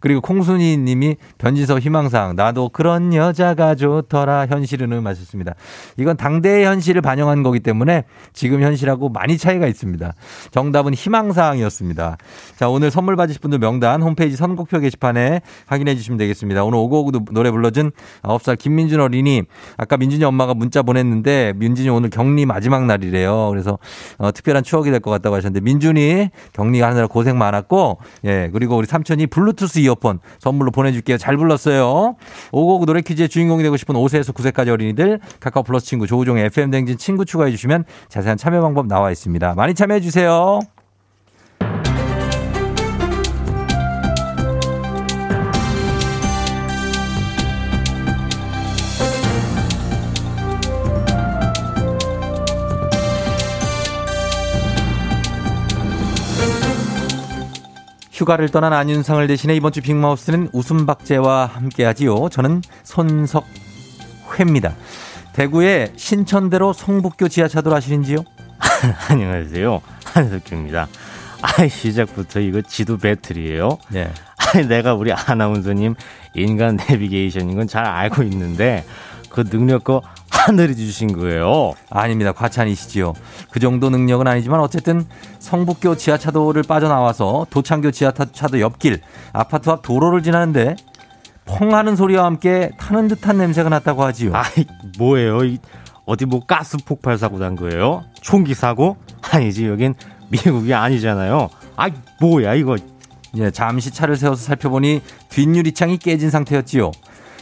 [0.01, 5.55] 그리고 콩순이 님이 변진섭 희망상 나도 그런 여자가 좋더라 현실은 맞았습니다.
[5.97, 10.13] 이건 당대의 현실을 반영한 거기 때문에 지금 현실하고 많이 차이가 있습니다.
[10.51, 12.17] 정답은 희망사항이었습니다.
[12.57, 16.65] 자, 오늘 선물 받으실 분들 명단 홈페이지 선곡표 게시판에 확인해 주시면 되겠습니다.
[16.65, 19.43] 오늘 오고오고 노래 불러준 9살 김민준 어린이
[19.77, 23.49] 아까 민준이 엄마가 문자 보냈는데 민준이 오늘 격리 마지막 날이래요.
[23.51, 23.79] 그래서
[24.19, 28.87] 어, 특별한 추억이 될 것 같다고 하셨는데 민준이 격리 하느라 고생 많았고 예, 그리고 우리
[28.87, 31.19] 삼촌이 블루투스 이어폰 선물로 보내줄게요.
[31.19, 32.17] 잘 불렀어요.
[32.53, 36.99] 오고오고 노래 퀴즈의 주인공이 되고 싶은 5세에서 9세까지 어린이들 카카오 플러스 친구 조우종의 FM 댕진
[36.99, 39.55] 친구 추가해 주시면 자세한 참여 방법 나와 있습니다.
[39.55, 40.61] 많이 참여해 주세요.
[58.17, 62.31] 휴가를 떠난 안윤상을 대신해 이번 주 빅마우스는 웃음박재와 함께하지요.
[62.31, 64.75] 저는 손석회입니다.
[65.35, 68.25] 대구의 신천대로 성북교 지하차도를 아시는지요?
[69.11, 69.83] 안녕하세요.
[70.15, 70.89] 한석규입니다.
[71.43, 73.77] 아, 시작부터 이거 지도 배틀이에요.
[73.97, 74.11] 예.
[74.55, 75.95] 아니, 내가 우리 아나운서님
[76.35, 78.87] 인간 내비게이션인 건 잘 알고 있는데
[79.29, 80.01] 그 능력 거
[80.37, 81.73] 하늘이 주신 거예요.
[81.91, 82.33] 아닙니다.
[82.33, 83.15] 과찬이시지요.
[83.51, 85.07] 그 정도 능력은 아니지만 어쨌든
[85.39, 89.01] 성북교 지하차도를 빠져나와서 도창교 지하차도 옆길
[89.33, 90.77] 아파트 앞 도로를 지나는데
[91.47, 94.33] 펑 하는 소리와 함께 타는 듯한 냄새가 났다고 하지요.
[94.35, 94.67] 아이,
[94.99, 95.45] 뭐예요?
[95.45, 95.59] 이,
[96.05, 98.05] 어디 뭐 가스 폭발 사고 난 거예요?
[98.21, 98.97] 총기 사고?
[99.23, 99.95] 아니지, 여긴
[100.29, 101.49] 미국이 아니잖아요.
[101.77, 102.77] 아이, 뭐야, 이거.
[103.37, 106.91] 예, 잠시 차를 세워서 살펴보니 뒷유리창이 깨진 상태였지요.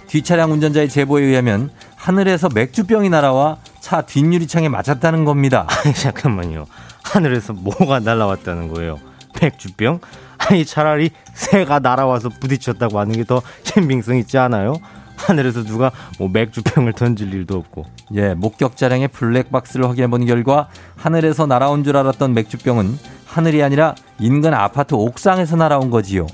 [0.07, 1.71] 뒷차량 운전자의 제보에 의하면
[2.05, 5.67] 하늘에서 맥주병이 날아와 차 뒷유리창에 맞았다는 겁니다.
[5.73, 6.67] 아니, 잠깐만요.
[7.03, 9.01] 하늘에서 뭐가 날아왔다는 거예요?
[9.35, 10.01] 백주병?
[10.37, 14.75] 아니, 차라리 새가 날아와서 부딪혔다고 하는 게 더 신빙성 있지 않아요?
[15.17, 17.87] 하늘에서 누가 뭐 맥주병을 던질 일도 없고.
[18.17, 24.53] 예, 목격 자량의 블랙박스를 확인해 본 결과 하늘에서 날아온 줄 알았던 맥주병은 하늘이 아니라 인근
[24.53, 26.27] 아파트 옥상에서 날아온 거지요.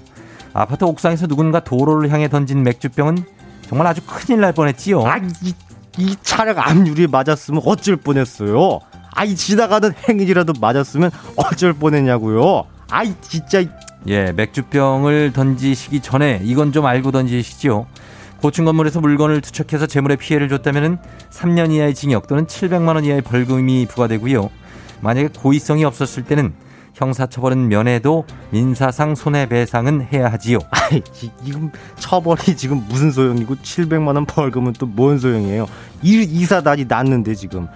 [0.52, 3.24] 아파트 옥상에서 누군가 도로를 향해 던진 맥주병은
[3.70, 5.06] 정말 아주 큰일 날 뻔했지요.
[5.06, 5.54] 아, 이,
[5.96, 8.80] 이 차량 앞유리에 맞았으면 어쩔 뻔했어요.
[9.12, 12.64] 아이 지나가던 행인이라도 맞았으면 어쩔 뻔했냐고요.
[12.90, 13.62] 아이 진짜
[14.08, 17.86] 예, 맥주병을 던지시기 전에 이건 좀 알고 던지시죠.
[18.42, 20.98] 고층 건물에서 물건을 투척해서 재물에 피해를 줬다면
[21.30, 24.50] 3년 이하의 징역 또는 700만 원 이하의 벌금이 부과되고요.
[25.00, 26.54] 만약에 고의성이 없었을 때는
[27.00, 30.58] 형사처벌은 면해도 민사상 손해배상은 해야 하지요.
[30.70, 35.66] 아이 지- 지금 처벌이 지금 무슨 소용이고 700만 원 벌금은 또 뭔 소용이에요.
[36.02, 37.66] 이 이사단이 났는데 지금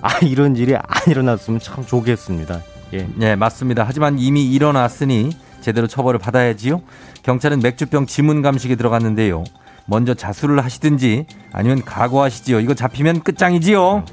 [0.00, 2.60] 아 이런 일이 안 일어났으면 참 좋겠습니다.
[2.94, 3.08] 예.
[3.16, 3.84] 네, 맞습니다.
[3.86, 6.80] 하지만 이미 일어났으니 제대로 처벌을 받아야지요.
[7.24, 9.42] 경찰은 맥주병 지문 감식에 들어갔는데요.
[9.86, 12.60] 먼저 자수를 하시든지 아니면 각오하시지요.
[12.60, 14.04] 이거 잡히면 끝장이지요.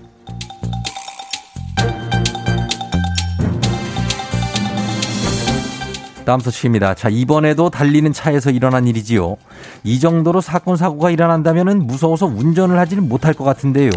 [6.26, 6.96] 다음 소식입니다.
[6.96, 9.38] 자, 이번에도 달리는 차에서 일어난 일이지요.
[9.84, 13.92] 이 정도로 사건, 사고가 일어난다면 무서워서 운전을 하지는 못할 것 같은데요.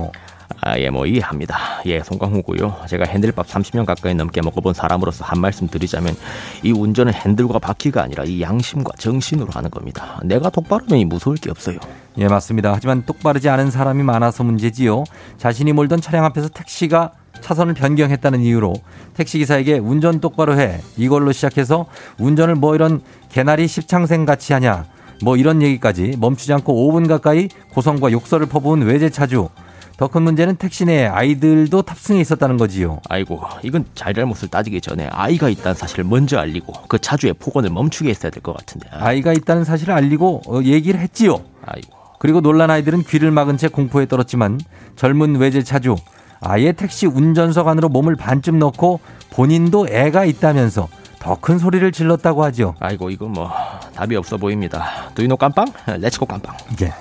[0.60, 1.56] 아, 예, 뭐 이해합니다.
[1.86, 2.84] 예, 송강호고요.
[2.88, 6.14] 제가 핸들밥 30년 가까이 넘게 먹어본 사람으로서 한 말씀 드리자면
[6.62, 10.20] 이 운전은 핸들과 바퀴가 아니라 이 양심과 정신으로 하는 겁니다.
[10.24, 11.78] 내가 똑바르면 이 무서울 게 없어요.
[12.18, 12.72] 예, 맞습니다.
[12.74, 15.04] 하지만 똑바르지 않은 사람이 많아서 문제지요.
[15.38, 18.74] 자신이 몰던 차량 앞에서 택시가 차선을 변경했다는 이유로
[19.14, 20.81] 택시기사에게 운전 똑바로 해.
[20.96, 21.87] 이걸로 시작해서
[22.18, 24.85] 운전을 뭐 이런 개나리 십창생 같이 하냐.
[25.22, 29.48] 뭐 이런 얘기까지 멈추지 않고 5분 가까이 고성과 욕설을 퍼부은 외제차주.
[29.96, 33.01] 더 큰 문제는 택시 내에 아이들도 탑승해 있었다는 거지요.
[33.09, 38.31] 아이고, 이건 잘잘못을 따지기 전에 아이가 있다는 사실을 먼저 알리고 그 차주의 폭언을 멈추게 했어야
[38.31, 38.88] 될 것 같은데.
[38.92, 41.40] 아, 아이가 있다는 사실을 알리고 어, 얘기를 했지요.
[41.66, 41.88] 아이고.
[42.20, 44.61] 그리고 놀란 아이들은 귀를 막은 채 공포에 떨었지만
[44.94, 45.96] 젊은 외제차주
[46.40, 50.88] 아예 택시 운전석 안으로 몸을 반쯤 넣고 본인도 애가 있다면서
[51.20, 52.74] 더 큰 소리를 질렀다고 하죠.
[52.81, 53.51] 아이고, 이거 뭐
[53.94, 55.11] 답이 없어 보입니다.
[55.14, 55.66] Do you know 깜빵?
[55.87, 56.57] Let's go 깜빵.
[56.83, 56.92] 예.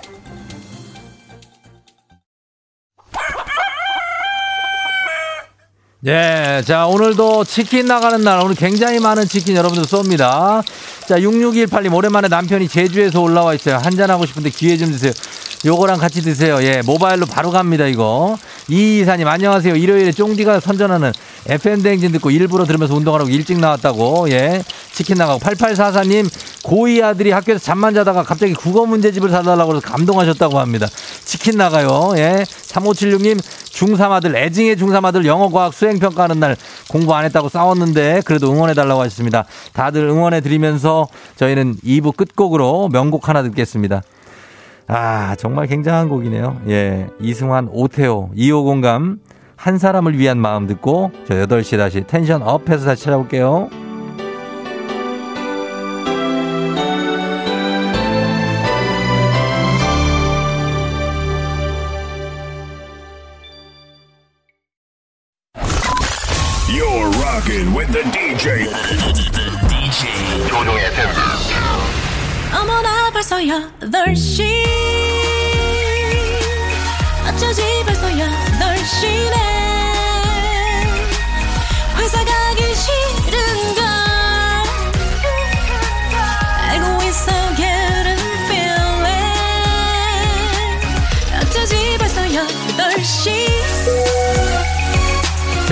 [6.06, 10.64] 예, 자, 오늘도 치킨 나가는 날, 오늘 굉장히 많은 치킨 여러분들 쏩니다.
[11.08, 13.78] 자, 6618님, 오랜만에 남편이 제주에서 올라와 있어요.
[13.78, 15.12] 한잔하고 싶은데 기회 좀 주세요.
[15.66, 16.62] 요거랑 같이 드세요.
[16.62, 18.38] 예, 모바일로 바로 갑니다, 이거.
[18.70, 19.76] 이 이사님, 안녕하세요.
[19.78, 21.14] 일요일에 쫑디가 선전하는
[21.48, 24.30] FM대행진 듣고 일부러 들으면서 운동하라고 일찍 나왔다고.
[24.32, 25.40] 예, 치킨 나가고.
[25.40, 26.30] 8844님,
[26.64, 30.86] 고2 아들이 학교에서 잠만 자다가 갑자기 국어 문제집을 사달라고 해서 감동하셨다고 합니다.
[31.24, 32.12] 치킨 나가요.
[32.18, 32.44] 예.
[32.44, 36.58] 3576님, 중3 아들, 애증의 중3 아들 영어, 과학, 수행평가하는 날
[36.90, 39.46] 공부 안 했다고 싸웠는데 그래도 응원해달라고 하셨습니다.
[39.72, 44.02] 다들 응원해드리면서 저희는 2부 끝곡으로 명곡 하나 듣겠습니다.
[44.88, 46.62] 아, 정말 굉장한 곡이네요.
[46.70, 47.08] 예.
[47.20, 49.20] 이승환, 오태호, 2호 공감,
[49.56, 53.87] 한 사람을 위한 마음 듣고 저 8시에 다시 텐션 업해서 다시 찾아올게요.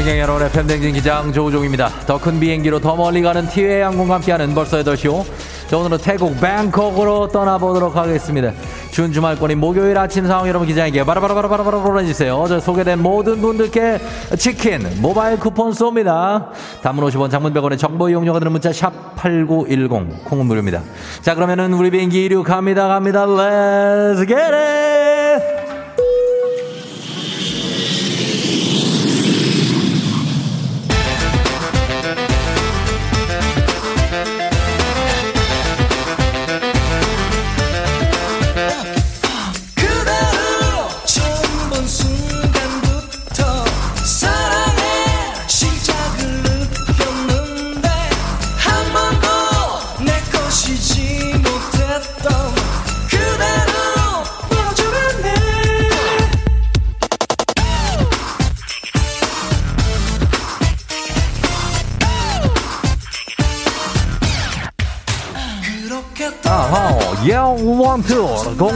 [0.05, 1.89] 승객 여러분의 팬댕진 기장 조우종입니다.
[2.05, 5.25] 더 큰 비행기로 더 멀리 가는 티웨이 항공과 함께하는 벌써 8시오.
[5.67, 8.51] 자, 오늘은 태국 뱅콕으로 떠나보도록 하겠습니다.
[8.91, 12.45] 준 주말권인 목요일 아침 상황 여러분 기장에게 바라바라바라바라 보내주세요.
[12.47, 13.99] 저 소개된 모든 분들께
[14.37, 16.49] 치킨 모바일 쿠폰 쏩니다.
[16.83, 20.83] 단문 50원 장문 100원의 정보 이용료가 드는 문자 샵 8910 콩은 무료입니다.
[21.23, 23.25] 자 그러면은 우리 비행기 이륙 갑니다 갑니다.
[23.25, 25.14] Let's get it!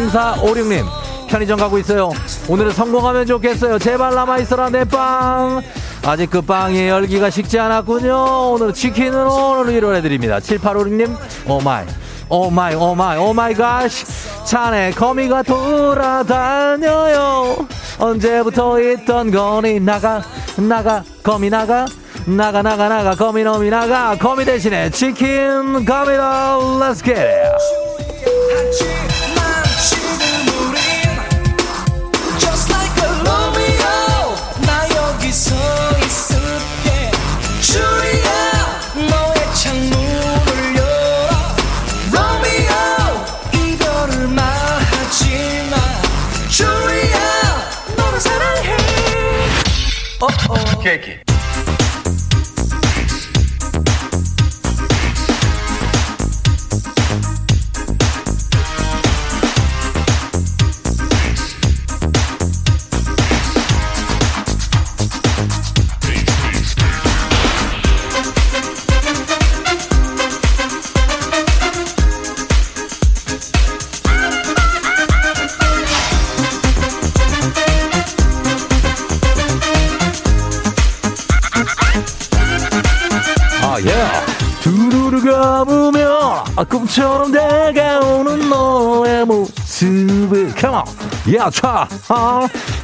[0.10, 0.86] 3456님
[1.28, 2.10] 편의점 가고 있어요.
[2.48, 3.78] 오늘은 성공하면 좋겠어요.
[3.80, 5.62] 제발 남아있어라 내 빵.
[6.04, 8.52] 아직 그 빵의 열기가 식지 않았군요.
[8.54, 10.40] 오늘 치킨으로 위로해드립니다.
[10.40, 11.16] 7856님
[11.48, 11.86] 오마이
[12.30, 13.90] 오마이 오마이 오마이 갓
[14.46, 16.88] 차네 거미가 돌아다녀요.
[18.00, 19.80] 언제부터 있던 거니?
[19.80, 20.24] 나가
[20.58, 21.86] 나가 거미 나가.
[22.26, 24.16] 나가 나가 나가 거미 놈이 나가.
[24.18, 26.58] 거미 대신에 치킨 갑니다.
[26.58, 27.89] Let's get t
[50.82, 51.29] cake.
[86.60, 91.34] 아, 꿈처럼 다가오는 너의 모습을 Come on.
[91.34, 91.88] 야, 차.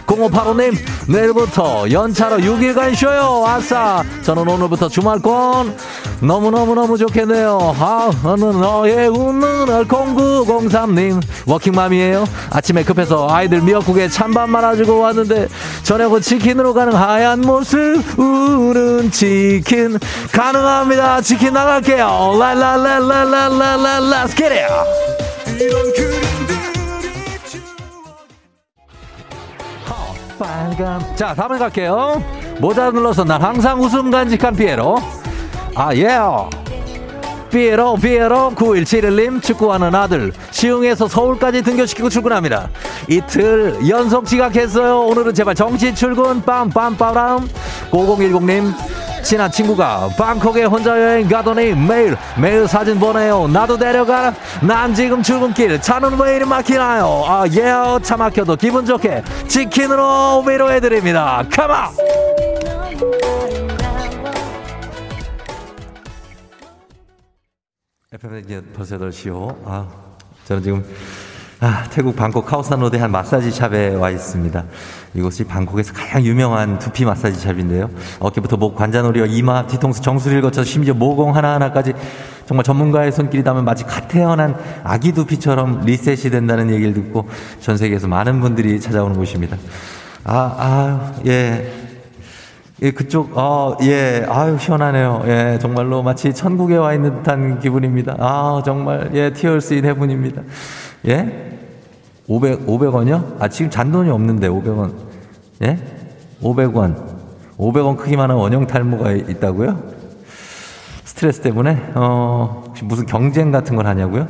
[0.07, 0.15] 아.
[0.15, 0.75] 0585님,
[1.07, 3.43] 내일부터 연차로 6일간 쉬어요.
[3.45, 4.03] 아싸.
[4.23, 5.75] 저는 오늘부터 주말권.
[6.21, 7.75] 너무너무너무 좋겠네요.
[7.77, 11.21] 아, 나는 너의 웃는 날 0903님.
[11.45, 12.25] 워킹맘이에요.
[12.51, 15.47] 아침에 급해서 아이들 미역국에 찬밥 말아주고 왔는데
[15.83, 18.01] 저녁은 치킨으로 가는 하얀 모습.
[18.17, 19.99] 우는 치킨.
[20.31, 21.21] 가능합니다.
[21.21, 22.35] 치킨 나갈게요.
[22.39, 24.25] 랄랄랄랄랄랄라.
[24.25, 26.14] Let's.
[30.37, 31.15] 빨간.
[31.15, 32.23] 자, 다음에 갈게요.
[32.59, 34.97] 모자 눌러서 난 항상 웃음 간직한 피에로.
[35.75, 36.07] 아, 예.
[37.51, 40.33] 피에로, 피에로, 9171님, 축구하는 아들.
[40.51, 42.69] 시흥에서 서울까지 등교시키고 출근합니다.
[43.07, 45.01] 이틀 연속 지각했어요.
[45.01, 47.47] 오늘은 제발 정시 출근, 빰빰빠람.
[47.91, 48.73] 5010님,
[49.25, 53.47] 친한 친구가 방콕에 혼자 여행 가더니 매일, 매일 사진 보내요.
[53.47, 54.31] 나도 데려가.
[54.61, 55.81] 난 지금 출근길.
[55.81, 57.23] 차는 왜 이리 막히나요?
[57.25, 61.43] 아, 예, 차 막혀도 기분 좋게 치킨으로 위로해드립니다.
[61.51, 61.89] 가마!
[68.13, 69.57] FM 이제 벌써 8시요.
[69.65, 69.87] 아,
[70.45, 70.85] 저는 지금
[71.67, 74.63] 아, 태국 방콕 카오산 로드의 한 마사지 샵에 와 있습니다.
[75.15, 77.89] 이곳이 방콕에서 가장 유명한 두피 마사지 샵인데요.
[78.19, 81.93] 어깨부터 목, 관자놀이와 이마, 뒤통수, 정수리를 거쳐 심지어 모공 하나하나까지
[82.45, 87.27] 정말 전문가의 손길이 닿으면 마치 갓 태어난 아기 두피처럼 리셋이 된다는 얘기를 듣고
[87.61, 89.57] 전 세계에서 많은 분들이 찾아오는 곳입니다.
[90.23, 91.67] 아, 아, 예.
[92.83, 95.23] 예, 그쪽, 어, 예, 아유, 시원하네요.
[95.25, 98.17] 예, 정말로 마치 천국에 와 있는 듯한 기분입니다.
[98.19, 100.43] 아, 정말, 예, Tears in Heaven입니다.
[101.07, 101.54] 예?
[102.27, 103.35] 500, 500원이요?
[103.39, 104.91] 아, 지금 잔돈이 없는데, 500원.
[105.63, 105.77] 예?
[106.41, 106.95] 500원.
[107.57, 109.79] 500원 크기만한 원형 탈모가 이- 있다고요?
[111.03, 111.91] 스트레스 때문에?
[111.95, 114.27] 어, 혹시 무슨 경쟁 같은 걸 하냐고요?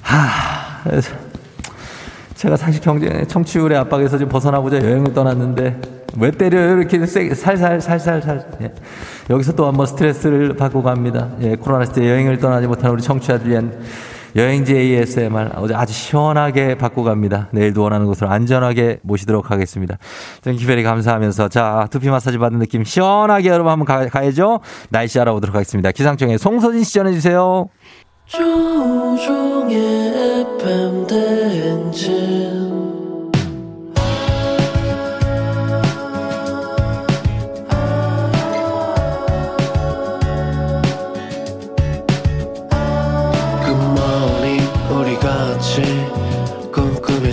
[0.00, 0.80] 하,
[2.34, 5.80] 제가 사실 경쟁, 청취율의 압박에서 좀 벗어나고자 여행을 떠났는데,
[6.18, 6.78] 왜 때려요?
[6.78, 8.46] 이렇게 세게, 살살, 살살, 살.
[8.62, 8.72] 예.
[9.28, 11.28] 여기서 또 한번 스트레스를 받고 갑니다.
[11.42, 13.72] 예, 코로나 시대 여행을 떠나지 못한 우리 청취자들 위한
[14.36, 17.48] 여행지 ASMR 어제 아주 시원하게 받고 갑니다.
[17.52, 19.98] 내일도 원하는 곳으로 안전하게 모시도록 하겠습니다.
[20.42, 24.60] 저는 기별이 감사하면서 자, 두피 마사지 받는 느낌 시원하게 여러분 한번 가, 가야죠.
[24.90, 25.90] 날씨 알아보도록 하겠습니다.
[25.92, 27.68] 기상청에 송서진 씨 전해주세요.
[28.26, 29.74] 조종의
[30.50, 32.69] FM 대행진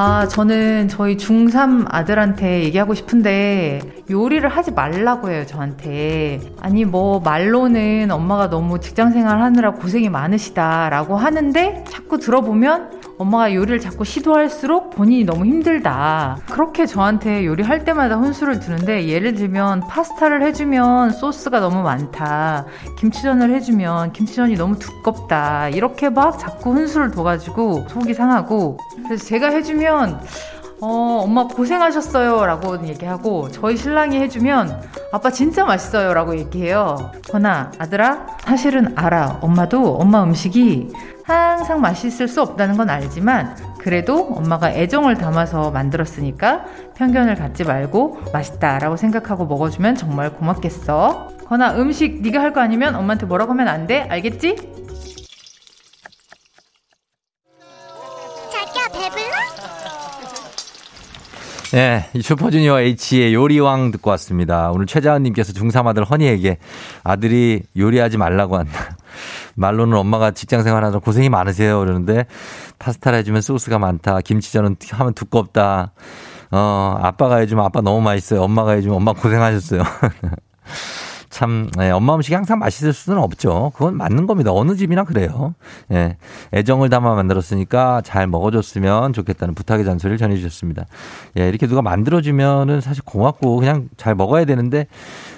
[0.00, 6.38] 아, 저는 저희 중3 아들한테 얘기하고 싶은데 요리를 하지 말라고 해요, 저한테.
[6.60, 13.80] 아니, 뭐, 말로는 엄마가 너무 직장 생활 하느라 고생이 많으시다라고 하는데 자꾸 들어보면 엄마가 요리를
[13.80, 16.38] 자꾸 시도할수록 본인이 너무 힘들다.
[16.50, 22.64] 그렇게 저한테 요리할 때마다 훈수를 두는데 예를 들면 파스타를 해주면 소스가 너무 많다.
[22.98, 25.68] 김치전을 해주면 김치전이 너무 두껍다.
[25.70, 30.20] 이렇게 막 자꾸 훈수를 둬가지고 속이 상하고 그래서 제가 해주면
[30.80, 32.46] 어, 엄마 고생하셨어요.
[32.46, 36.14] 라고 얘기하고, 저희 신랑이 해주면, 아빠 진짜 맛있어요.
[36.14, 37.10] 라고 얘기해요.
[37.32, 39.38] 건아, 아들아, 사실은 알아.
[39.40, 40.92] 엄마도 엄마 음식이
[41.28, 46.64] 항상 맛있을 수 없다는 건 알지만 그래도 엄마가 애정을 담아서 만들었으니까
[46.96, 51.28] 편견을 갖지 말고 맛있다라고 생각하고 먹어주면 정말 고맙겠어.
[51.46, 54.06] 건아 음식 네가 할 거 아니면 엄마한테 뭐라고 하면 안 돼.
[54.08, 54.56] 알겠지?
[61.74, 64.70] 예, 이 슈퍼주니어 H의 요리왕 듣고 왔습니다.
[64.70, 66.56] 오늘 최자은님께서 중3 아들 허니에게
[67.04, 68.96] 아들이 요리하지 말라고 한다.
[69.54, 71.78] 말로는 엄마가 직장 생활하느라 고생이 많으세요.
[71.80, 72.24] 그러는데
[72.78, 74.22] 파스타를 해주면 소스가 많다.
[74.22, 75.92] 김치전은 하면 두껍다.
[76.50, 78.42] 어, 아빠가 해주면 아빠 너무 맛있어요.
[78.42, 79.82] 엄마가 해주면 엄마 고생하셨어요.
[81.38, 83.70] 참, 예, 엄마 음식이 항상 맛있을 수는 없죠.
[83.76, 84.50] 그건 맞는 겁니다.
[84.52, 85.54] 어느 집이나 그래요.
[85.92, 86.16] 예,
[86.52, 90.86] 애정을 담아 만들었으니까 잘 먹어줬으면 좋겠다는 부탁의 잔소리를 전해주셨습니다.
[91.38, 94.88] 예, 이렇게 누가 만들어주면은 사실 고맙고 그냥 잘 먹어야 되는데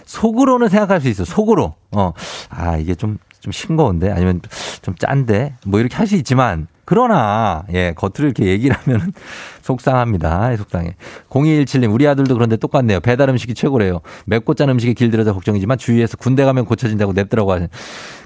[0.06, 1.26] 속으로는 생각할 수 있어.
[1.26, 1.74] 속으로.
[1.90, 2.14] 어,
[2.48, 4.40] 아, 이게 좀, 좀 싱거운데 아니면
[4.80, 9.12] 좀 짠데 뭐 이렇게 할 수 있지만 그러나 예 겉으로 이렇게 얘기를 하면은
[9.62, 10.56] 속상합니다.
[10.56, 10.96] 속상해.
[11.28, 12.98] 0217님 우리 아들도 그런데 똑같네요.
[12.98, 14.00] 배달 음식이 최고래요.
[14.26, 17.68] 맵고 짠 음식에 길들여서 걱정이지만 주위에서 군대 가면 고쳐진다고 냅더라고 하는.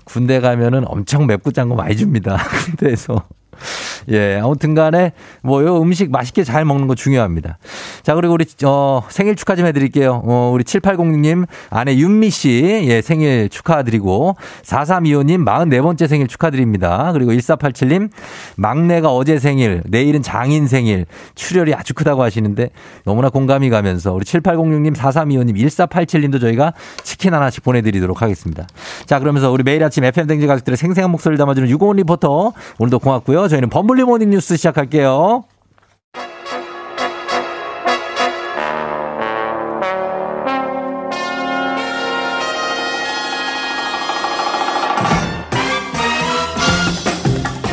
[0.05, 2.39] 군대 가면은 엄청 맵고 짠 거 많이 줍니다.
[2.65, 3.27] 군대에서.
[4.11, 7.59] 예, 아무튼 간에 뭐요 음식 맛있게 잘 먹는 거 중요합니다.
[8.03, 10.23] 자, 그리고 우리 어 생일 축하 좀 해 드릴게요.
[10.25, 17.11] 어 우리 7806 님 아내 윤미 씨 예, 생일 축하드리고 4325 님 44번째 생일 축하드립니다.
[17.13, 18.09] 그리고 1487 님
[18.57, 21.07] 막내가 어제 생일, 내일은 장인 생일.
[21.35, 22.71] 출혈이 아주 크다고 하시는데
[23.05, 28.23] 너무나 공감이 가면서 우리 7806 님, 4325 님, 1487 님도 저희가 치킨 하나씩 보내 드리도록
[28.23, 28.67] 하겠습니다.
[29.07, 33.49] 자, 그러면서 우리 매일 아침 FM 댕지 가족들의 생생한 목소리를 담아주는 유고원 리포터 오늘도 고맙고요.
[33.49, 35.45] 저희는 범블리 모닝 뉴스 시작할게요.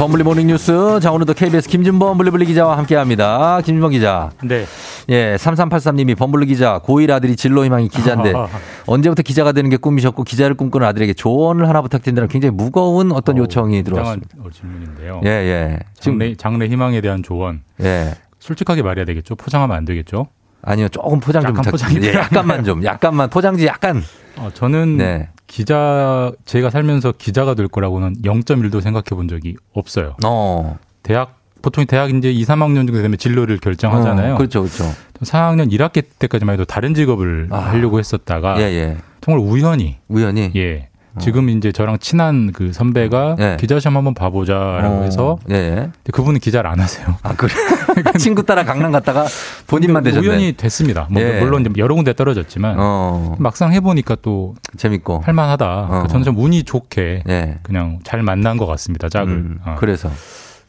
[0.02, 1.00] 범블리 모닝 뉴스.
[1.00, 3.62] 자, 오늘도 KBS 김준범 블리블리 기자와 함께 합니다.
[3.64, 4.32] 김준범 기자.
[4.44, 4.66] 네.
[5.10, 8.34] 예, 3383님이 범블리 기자, 고1 아들이 진로 희망이 기자인데
[8.88, 13.84] 언제부터 기자가 되는 게 꿈이셨고 기자를 꿈꾸는 아들에게 조언을 하나 부탁드린다는 굉장히 무거운 어떤 요청이
[13.84, 14.30] 들어왔습니다.
[14.34, 15.22] 굉장한 질문인데요.
[15.24, 15.80] 예, 예.
[16.00, 17.62] 장래, 장래 희망에 대한 조언.
[17.82, 18.16] 예.
[18.40, 19.36] 솔직하게 말해야 되겠죠.
[19.36, 20.26] 포장하면 안 되겠죠.
[20.64, 24.04] 아니요, 조금 포장 좀 약간 포장이 예, 약간만 좀, 약간만 포장지 약간.
[24.38, 25.30] 어, 저는 네.
[25.48, 30.16] 기자 제가 살면서 기자가 될 거라고는 0.1도 생각해 본 적이 없어요.
[30.24, 30.78] 어.
[31.04, 34.36] 대학 보통 대학 이제 2, 3학년 정도 되면 진로를 결정하잖아요.
[34.36, 34.86] 어, 그렇죠, 그렇죠.
[35.22, 38.98] 4학년 1학기 때까지만 해도 다른 직업을 하려고 했었다가 예, 예.
[39.20, 40.90] 정말 우연히 우연히 예.
[41.20, 43.58] 지금 이제 저랑 친한 그 선배가 예.
[43.60, 45.38] 기자 시험 한번 봐보자라고 어, 해서.
[45.46, 47.18] 근데 그분은 기자를 안 하세요.
[47.24, 47.54] 아, 그래.
[48.18, 49.26] 친구 따라 강남 갔다가
[49.68, 50.26] 본인만 되셨네.
[50.28, 51.08] 우연히 됐습니다.
[51.10, 51.40] 뭐 예.
[51.40, 53.36] 물론 여러 군데 떨어졌지만 어.
[53.40, 55.22] 막상 해보니까 또 재밌고.
[55.26, 55.66] 할만하다.
[55.66, 56.08] 어.
[56.08, 57.60] 저는 좀 운이 좋게 예.
[57.64, 59.10] 그냥 잘 만난 것 같습니다.
[59.10, 59.30] 짝을.
[59.34, 59.76] 음, 어.
[59.78, 60.10] 그래서.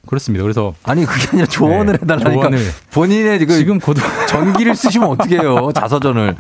[0.07, 0.43] 그렇습니다.
[0.43, 2.33] 그래서 아니, 그게 아니라 조언을 네, 해달라니까.
[2.33, 2.59] 조언을.
[2.93, 6.35] 본인의 그 지금 고등 전기를 쓰시면 어떡해요, 자서전을.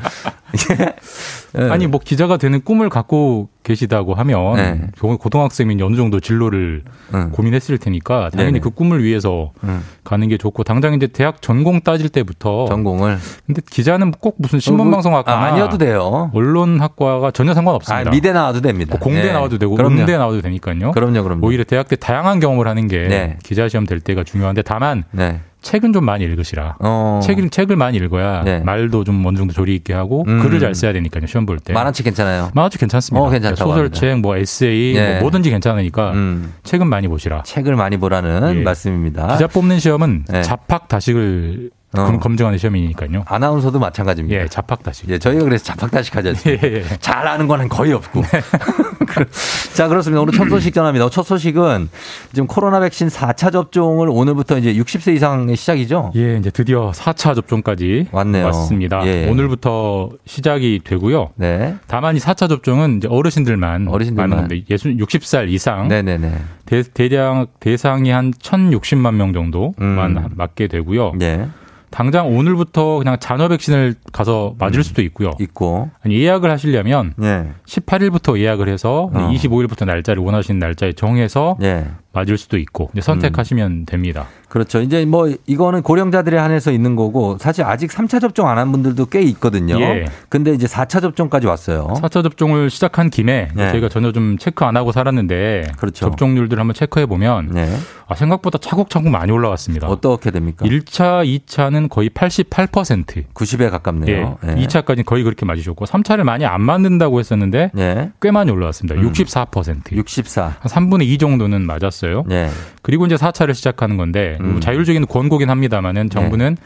[1.56, 1.62] 예.
[1.70, 4.80] 아니 뭐 기자가 되는 꿈을 갖고 계시다고 하면 네.
[5.00, 6.82] 고- 고등학생이면 어느 정도 진로를
[7.14, 7.30] 응.
[7.32, 8.60] 고민했을 테니까 당연히 네네.
[8.60, 9.80] 그 꿈을 위해서 응.
[10.04, 13.18] 가는 게 좋고 당장 이제 대학 전공 따질 때부터 전공을.
[13.46, 16.30] 근데 기자는 꼭 무슨 신문방송학과나 아, 아니어도 돼요.
[16.34, 18.10] 언론학과가 전혀 상관없습니다.
[18.10, 18.90] 아, 미대 나와도 됩니다.
[18.92, 19.32] 뭐 공대 예.
[19.32, 20.00] 나와도 되고 그럼요.
[20.00, 20.90] 음대 나와도 되니까요.
[20.92, 21.46] 그럼요, 그럼요.
[21.46, 23.36] 오히려 대학 때 다양한 경험을 하는 게 네.
[23.42, 25.40] 기자 시험 될 때가 중요한데 다만 네.
[25.62, 26.76] 책은 좀 많이 읽으시라.
[26.80, 27.20] 어.
[27.22, 28.60] 책을 책을 많이 읽어야 네.
[28.60, 30.40] 말도 좀 어느 정도 조리 있게 하고 음.
[30.40, 31.26] 글을 잘 써야 되니까요.
[31.26, 31.72] 시험 볼 때.
[31.72, 32.50] 만화책 괜찮아요.
[32.54, 33.24] 만화책 괜찮습니다.
[33.24, 35.12] 어, 괜찮다고 소설책, 뭐 에세이, 예.
[35.12, 36.52] 뭐 뭐든지 괜찮으니까 음.
[36.64, 37.42] 책은 많이 보시라.
[37.44, 38.62] 책을 많이 보라는 예.
[38.62, 39.28] 말씀입니다.
[39.28, 40.42] 기자 뽑는 시험은 네.
[40.42, 42.04] 자팍 다식을 어.
[42.06, 43.24] 검- 검증하는 시험이니까요.
[43.26, 44.40] 아나운서도 마찬가지입니다.
[44.42, 45.08] 예, 자팍 다식.
[45.10, 46.66] 예, 저희가 그래서 자팍다식 하지 않습니까?
[46.68, 46.82] 예, 예.
[47.00, 48.22] 잘 아는 거는 거의 없고.
[49.06, 49.26] 그-
[49.74, 50.22] 자, 그렇습니다.
[50.22, 51.10] 오늘 첫 소식 전합니다.
[51.10, 51.90] 첫 소식은
[52.32, 56.12] 지금 코로나 백신 4차 접종을 오늘부터 이제 60세 이상의 시작이죠?
[56.16, 58.46] 예, 이제 드디어 4차 접종까지 왔네요.
[58.46, 59.06] 왔습니다.
[59.06, 59.28] 예.
[59.28, 61.30] 오늘부터 시작이 되고요.
[61.34, 61.76] 네.
[61.88, 64.30] 다만 이 4차 접종은 이제 어르신들만 어르신들만.
[64.30, 66.32] 맞는데 예순 60살 이상 네네네.
[66.64, 70.28] 대, 대량 대상이 한 1,060만 명 정도만 음.
[70.36, 71.12] 맞게 되고요.
[71.16, 71.48] 네.
[71.92, 75.30] 당장 오늘부터 그냥 잔여 백신을 가서 맞을 수도 있고요.
[75.38, 75.90] 있고.
[76.08, 77.52] 예약을 하시려면 네.
[77.66, 79.30] 18일부터 예약을 해서 어.
[79.32, 81.86] 25일부터 날짜를 원하시는 날짜에 정해서 네.
[82.12, 84.26] 맞을 수도 있고 선택하시면 됩니다.
[84.48, 84.80] 그렇죠.
[84.80, 89.22] 이제 뭐 이거는 고령자들에 한해서 있는 거고 사실 아직 3차 접종 안 한 분들도 꽤
[89.22, 89.80] 있거든요.
[89.80, 90.04] 예.
[90.28, 91.88] 근데 이제 4차 접종까지 왔어요.
[91.96, 93.70] 4차 접종을 시작한 김에 네.
[93.72, 96.06] 저희가 전혀 좀 체크 안 하고 살았는데 그렇죠.
[96.06, 97.74] 접종률들 한번 체크해 보면 네.
[98.06, 99.88] 아, 생각보다 차곡차곡 많이 올라왔습니다.
[99.88, 100.66] 어떻게 됩니까?
[100.66, 103.24] 1차, 2차는 거의 88%.
[103.34, 104.38] 90에 가깝네요.
[104.44, 104.48] 예.
[104.66, 108.12] 2차까지 거의 그렇게 맞으셨고 3차를 많이 안 맞는다고 했었는데 네.
[108.20, 109.00] 꽤 많이 올라왔습니다.
[109.00, 109.10] 음.
[109.12, 109.96] 64%.
[109.96, 110.42] 64.
[110.44, 112.01] 한 3분의 2 정도는 맞았습니다.
[112.02, 112.24] 했어요.
[112.26, 112.48] 네.
[112.82, 114.60] 그리고 이제 4차를 시작하는 건데 음.
[114.60, 116.56] 자율적인 권고긴 합니다만은 정부는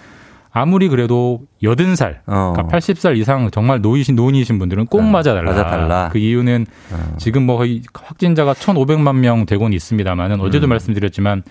[0.50, 2.54] 아무리 그래도 80살, 어.
[2.56, 5.52] 그러니까 80살 이상 정말 노이신 노인이신 분들은 꼭 맞아달라.
[5.52, 6.08] 맞아달라.
[6.10, 7.14] 그 이유는 어.
[7.18, 10.70] 지금 뭐 거의 확진자가 1,500만 명 되고는 있습니다만은 어제도 음.
[10.70, 11.42] 말씀드렸지만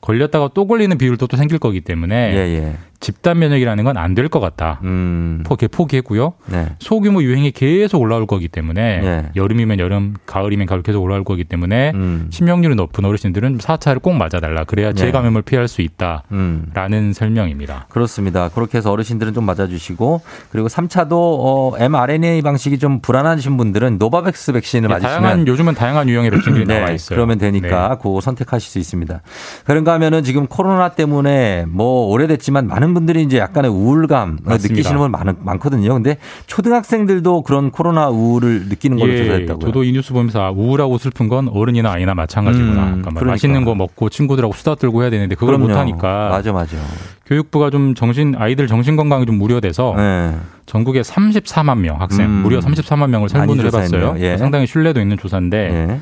[0.00, 2.76] 걸렸다가 또 걸리는 비율도 또 생길 거기 때문에 예, 예.
[3.04, 4.80] 집단 면역이라는 건 안 될 것 같다.
[4.84, 5.42] 음.
[5.44, 6.34] 포기 포기했고요.
[6.46, 6.66] 네.
[6.78, 9.24] 소규모 유행이 계속 올라올 거기 때문에 예.
[9.36, 12.28] 여름이면 여름, 가을이면 가을 계속 올라올 거기 때문에 음.
[12.30, 14.64] 신명률이 높은 어르신들은 4차를 꼭 맞아달라.
[14.64, 14.94] 그래야 네.
[14.94, 17.12] 재감염을 피할 수 있다라는 음.
[17.12, 17.86] 설명입니다.
[17.90, 18.48] 그렇습니다.
[18.48, 24.88] 그렇게 해서 어르신들은 좀 맞아주시고 그리고 3차도 어, mRNA 방식이 좀 불안하신 분들은 노바백스 백신을
[24.90, 27.16] 예, 맞으시면 다양한 요즘은 다양한 유형의 백신들이 네, 나와 있어요.
[27.16, 29.20] 그러면 되니까 그거 선택하실 수 있습니다.
[29.66, 34.68] 그런가 하면은 지금 코로나 때문에 뭐 오래됐지만 많은 분들이 이제 약간의 우울감 맞습니다.
[34.68, 35.92] 느끼시는 분 많, 많거든요.
[35.94, 36.16] 근데
[36.46, 39.66] 초등학생들도 그런 코로나 우울을 느끼는 걸로 예, 조사했다고요.
[39.66, 42.70] 저도 이 뉴스 보면서 아, 우울하고 슬픈 건 어른이나 아이나 마찬가지구나.
[42.70, 43.30] 음, 그러니까 뭐 그러니까.
[43.32, 45.58] 맛있는 거 먹고 친구들하고 수다 떨고 해야 되는데 그걸.
[45.58, 46.76] 못 하니까 맞아, 맞아.
[47.26, 50.34] 교육부가 좀 정신 아이들 정신 건강이 좀 우려돼서 네.
[50.66, 52.30] 전국에 34만 명 학생 음.
[52.42, 53.66] 무려 34만 명을 설문을.
[53.66, 54.16] 해봤어요.
[54.18, 54.36] 예.
[54.36, 55.56] 상당히 신뢰도 있는 조사인데
[55.90, 56.00] 예.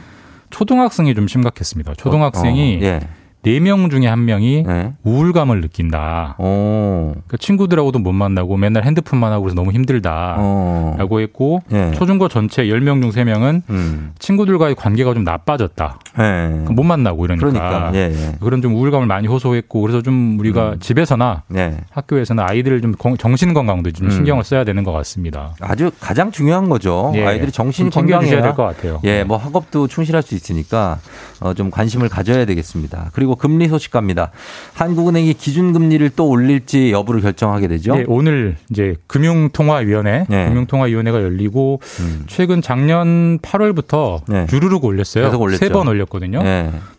[0.51, 1.95] 초등학생이 좀 심각했습니다.
[1.95, 3.01] 초등학생이 어, 예.
[3.45, 4.93] 네 명 중에 한 명이 네.
[5.03, 6.37] 우울감을 느낀다.
[6.39, 7.11] 오.
[7.13, 10.37] 그러니까 친구들하고도 못 만나고 맨날 핸드폰만 하고 그래서 너무 힘들다.
[10.39, 10.95] 어.
[10.97, 11.91] 라고 했고 예.
[11.93, 14.13] 초중고 전체 10명 중 3명은 음.
[14.21, 15.99] 친구들과의 관계가 좀 나빠졌다.
[16.21, 16.47] 예.
[16.71, 17.49] 못 만나고 이러니까.
[17.49, 17.91] 그러니까.
[17.95, 18.37] 예, 예.
[18.41, 20.79] 그런 좀 우울감을 많이 호소했고 그래서 좀 우리가 음.
[20.79, 21.79] 집에서나 네.
[21.91, 24.11] 학교에서는 아이들 좀 건- 정신 건강도 좀 음.
[24.13, 25.55] 신경을 써야 되는 것 같습니다.
[25.61, 27.11] 아주 가장 중요한 거죠.
[27.17, 27.27] 예.
[27.27, 29.01] 아이들이 챙겨주셔야 건강해야 될 것 같아요.
[29.03, 30.99] 예, 뭐 학업도 충실할 수 있으니까
[31.43, 33.11] 어, 좀 관심을 가져야 되겠습니다.
[33.13, 34.31] 그리고 금리 소식 갑니다.
[34.75, 37.97] 한국은행이 기준금리를 또 올릴지 여부를 결정하게 되죠.
[37.99, 40.49] 예, 오늘 이제 금융통화위원회, 네.
[40.49, 42.25] 금융통화위원회가 열리고 음.
[42.27, 44.47] 최근 작년 8월부터 네.
[44.47, 45.25] 주르륵 올렸어요.
[45.59, 46.43] 세 번 올렸거든요.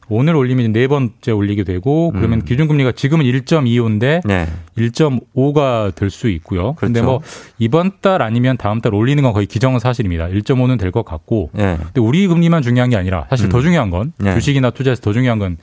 [0.10, 0.16] 네.
[0.16, 2.46] 오늘 올리면 네 번째 올리게 되고 그러면 음.
[2.46, 4.48] 기준금리가 지금은 1.25인데 네.
[4.78, 6.74] 1.5가 될 수 있고요.
[6.78, 7.20] 그런데 그렇죠.
[7.20, 7.22] 뭐
[7.58, 10.28] 이번 달 아니면 다음 달 올리는 건 거의 기정은 사실입니다.
[10.28, 11.50] 1.5는 될 것 같고.
[11.54, 11.78] 네.
[11.78, 13.50] 근데 우리 금리만 중요한 게 아니라 사실 음.
[13.50, 14.34] 더 중요한 건 네.
[14.36, 15.58] 주식이나 투자에서 더 중요한 건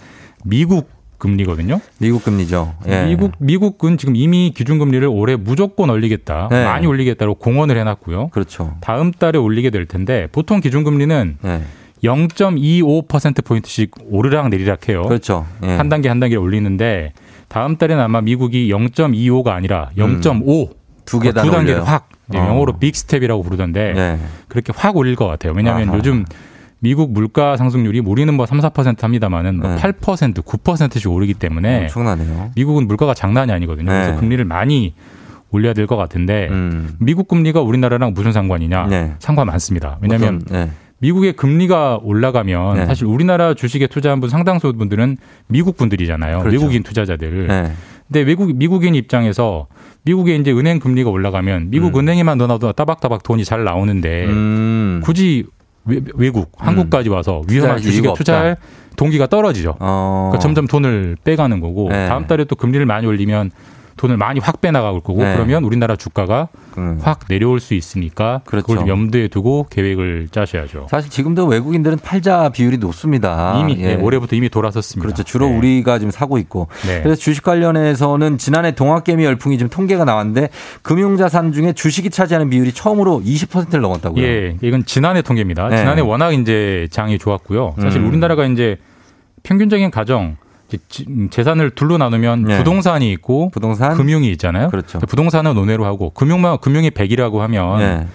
[0.44, 1.80] 미국 금리거든요.
[1.98, 2.74] 미국 금리죠.
[2.88, 3.04] 예.
[3.04, 6.64] 미국 미국은 지금 이미 기준 금리를 올해 무조건 올리겠다, 네.
[6.64, 8.28] 많이 올리겠다고 공언을 해놨고요.
[8.28, 8.74] 그렇죠.
[8.80, 11.62] 다음 달에 올리게 될 텐데 보통 기준 금리는 네.
[12.02, 15.02] 0.25% 포인트씩 오르락 내리락 해요.
[15.02, 15.46] 그렇죠.
[15.62, 15.76] 예.
[15.76, 17.12] 한 단계 한 단계 올리는데
[17.48, 20.74] 다음 달에는 아마 미국이 0.25가 아니라 0.5 음.
[21.04, 21.82] 두 계단 두 단계를.
[21.86, 22.46] 확 이제 어.
[22.46, 24.18] 영어로 big step이라고 부르던데 네.
[24.48, 25.52] 그렇게 확 올릴 것 같아요.
[25.56, 25.98] 왜냐하면 아하.
[25.98, 26.24] 요즘
[26.78, 29.76] 미국 물가 상승률이 우리는 뭐 3, 4% 합니다만은 뭐 네.
[29.76, 32.52] 8%, 9%씩 오르기 때문에 엄청나네요.
[32.54, 33.90] 미국은 물가가 장난이 아니거든요.
[33.90, 34.00] 네.
[34.02, 34.94] 그래서 금리를 많이
[35.50, 36.94] 올려야 될 것 같은데 음.
[37.00, 38.86] 미국 금리가 우리나라랑 무슨 상관이냐?
[38.86, 39.12] 네.
[39.18, 39.98] 상관 많습니다.
[40.00, 40.70] 왜냐하면 네.
[41.00, 42.86] 미국의 금리가 올라가면 네.
[42.86, 45.16] 사실 우리나라 주식에 투자한 분 상당수 분들은
[45.48, 46.40] 미국 분들이잖아요.
[46.40, 46.56] 그렇죠.
[46.56, 47.48] 외국인 투자자들.
[47.48, 47.72] 네.
[48.06, 49.66] 근데 외국 미국인 입장에서
[50.02, 52.00] 미국의 이제 은행 금리가 올라가면 미국 음.
[52.00, 55.00] 은행에만 넣어놔도 따박따박 돈이 잘 나오는데 음.
[55.02, 55.44] 굳이
[55.84, 58.56] 외, 국 한국까지 와서 위험한 주식에 투자할
[58.96, 59.76] 동기가 떨어지죠.
[59.80, 60.28] 어.
[60.30, 62.06] 그러니까 점점 돈을 빼가는 거고 네.
[62.06, 63.50] 다음 달에 또 금리를 많이 올리면
[63.96, 65.34] 돈을 많이 확 빼나갈 거고 네.
[65.34, 66.98] 그러면 우리나라 주가가 음.
[67.02, 68.80] 확 내려올 수 있으니까 그걸 그렇죠.
[68.80, 70.86] 좀 염두에 두고 계획을 짜셔야죠.
[70.90, 73.58] 사실 지금도 외국인들은 팔자 비율이 높습니다.
[73.60, 73.96] 이미 예.
[73.96, 75.04] 네, 올해부터 이미 돌아섰습니다.
[75.04, 75.22] 그렇죠.
[75.22, 75.56] 주로 네.
[75.58, 76.68] 우리가 지금 사고 있고.
[76.86, 77.02] 네.
[77.02, 80.48] 그래서 주식 관련해서는 지난해 동학개미 열풍이 지금 통계가 나왔는데
[80.82, 84.22] 금융자산 중에 주식이 차지하는 비율이 처음으로 20%를 넘었다고요.
[84.22, 85.68] 예, 이건 지난해 통계입니다.
[85.68, 85.78] 네.
[85.78, 87.74] 지난해 워낙 이제 장이 좋았고요.
[87.80, 88.08] 사실 음.
[88.08, 88.78] 우리나라가 이제
[89.42, 90.36] 평균적인 가정
[91.30, 92.58] 재산을 둘로 나누면 네.
[92.58, 94.68] 부동산이 있고 부동산 금융이 있잖아요.
[94.68, 94.98] 그렇죠.
[94.98, 98.06] 부동산은 논외로 하고 금융만 금융이 100이라고 하면 네.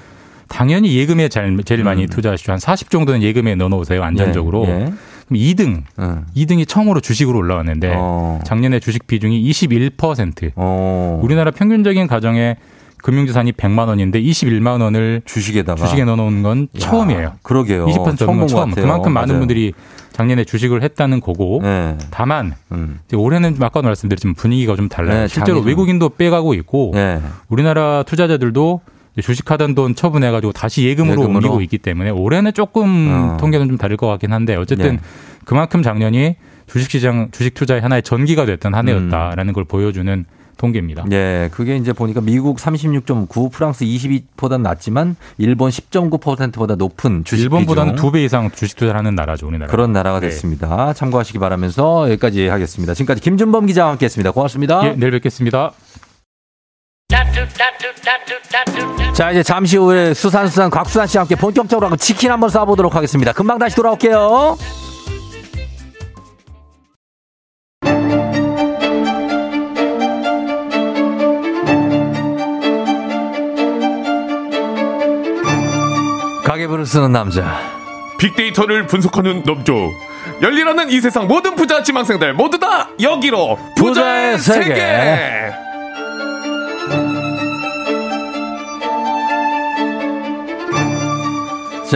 [0.48, 2.08] 당연히 예금에 제일, 제일 많이 음.
[2.08, 2.52] 투자하시죠.
[2.52, 4.04] 한 40 정도는 예금에 넣어 놓으세요.
[4.04, 4.66] 안전적으로.
[4.68, 4.70] 예.
[4.70, 4.94] 예.
[5.28, 5.84] 그럼 2등.
[6.00, 6.26] 음.
[6.36, 8.40] 2등이 처음으로 주식으로 올라왔는데 어.
[8.46, 10.52] 작년에 주식 비중이 21%.
[10.56, 11.20] 어.
[11.24, 12.58] 우리나라 평균적인 가정의
[13.06, 17.34] 금융자산이 100만 원인데 21만 원을 주식에다가 주식에 넣어 놓은 건 야, 처음이에요.
[17.44, 17.86] 그러게요.
[17.86, 18.70] 20% 처음 건 처음.
[18.72, 18.84] 같아요.
[18.84, 19.40] 그만큼 많은 맞아요.
[19.42, 19.74] 분들이
[20.12, 21.96] 작년에 주식을 했다는 거고 네.
[22.10, 23.00] 다만 음.
[23.14, 25.22] 올해는 아까도 말씀드렸지만 분위기가 좀 달라요.
[25.22, 27.22] 네, 실제로 좀- 외국인도 빼가고 있고 네.
[27.48, 28.82] 우리나라 투자자들도
[29.22, 31.36] 주식하던 돈 처분해가지고 다시 예금으로, 예금으로?
[31.36, 33.38] 옮기고 있기 때문에 올해는 조금 어.
[33.40, 35.00] 통계는 좀 다를 것 같긴 한데 어쨌든 네.
[35.46, 40.26] 그만큼 작년이 주식시장 주식 투자의 하나의 전기가 됐던 한 해였다라는 걸 보여주는
[40.58, 41.06] 통계입니다.
[41.12, 47.96] 예, 그게 이제 보니까 미국 36.9, 프랑스 22보다는 낮지만 일본 10.9%보다 높은 주식 일본보다는.
[47.96, 49.70] 두 배 이상 주식 투자를 하는 나라죠, 우리나라.
[49.72, 50.28] 그런 나라가 네.
[50.30, 50.94] 됐습니다.
[50.94, 52.94] 참고하시기 바라면서 여기까지 하겠습니다.
[52.94, 54.32] 지금까지 김준범 기자와 함께했습니다.
[54.32, 54.82] 고맙습니다.
[54.86, 55.72] 예, 내일 뵙겠습니다.
[59.14, 63.32] 자, 이제 잠시 후에 수산수산 곽수산 씨와 함께 본격적으로 치킨 한번 쏴보도록 하겠습니다.
[63.32, 64.58] 금방 다시 돌아올게요.
[76.66, 77.60] 가계부를 쓰는 남자.
[78.18, 79.92] 빅데이터를 분석하는 남자.
[80.42, 84.76] 열일하는 이 세상 모든 부자 지망생들 모두 다 여기로 부자의, 부자의 세계.
[84.76, 85.65] 세계.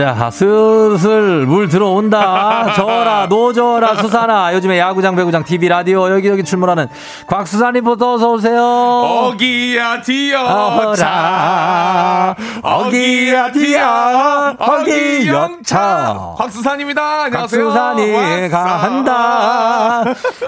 [0.00, 2.72] 자, 슬슬 물 들어온다.
[2.74, 4.54] 저어라, 노 저어라, 수산아.
[4.54, 6.88] 요즘에 야구장, 배구장, TV, 라디오, 여기저기 출몰하는
[7.26, 8.62] 곽수산 리포터 어서오세요.
[8.64, 16.34] 어기야 디어 어라, 차 어기야, 디야, 어기, 영차.
[16.38, 17.24] 곽수산입니다.
[17.24, 17.64] 안녕하세요.
[17.66, 18.48] 곽수산이.
[18.48, 20.02] 간다.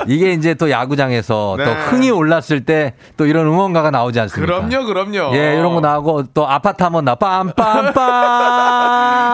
[0.07, 1.65] 이게 이제 또 야구장에서 네.
[1.67, 4.67] 또 흥이 올랐을 때 또 이런 응원가가 나오지 않습니까?
[4.67, 5.37] 그럼요, 그럼요.
[5.37, 7.55] 예, 이런 거 나오고 또 아파트 하면 나 빰빰빰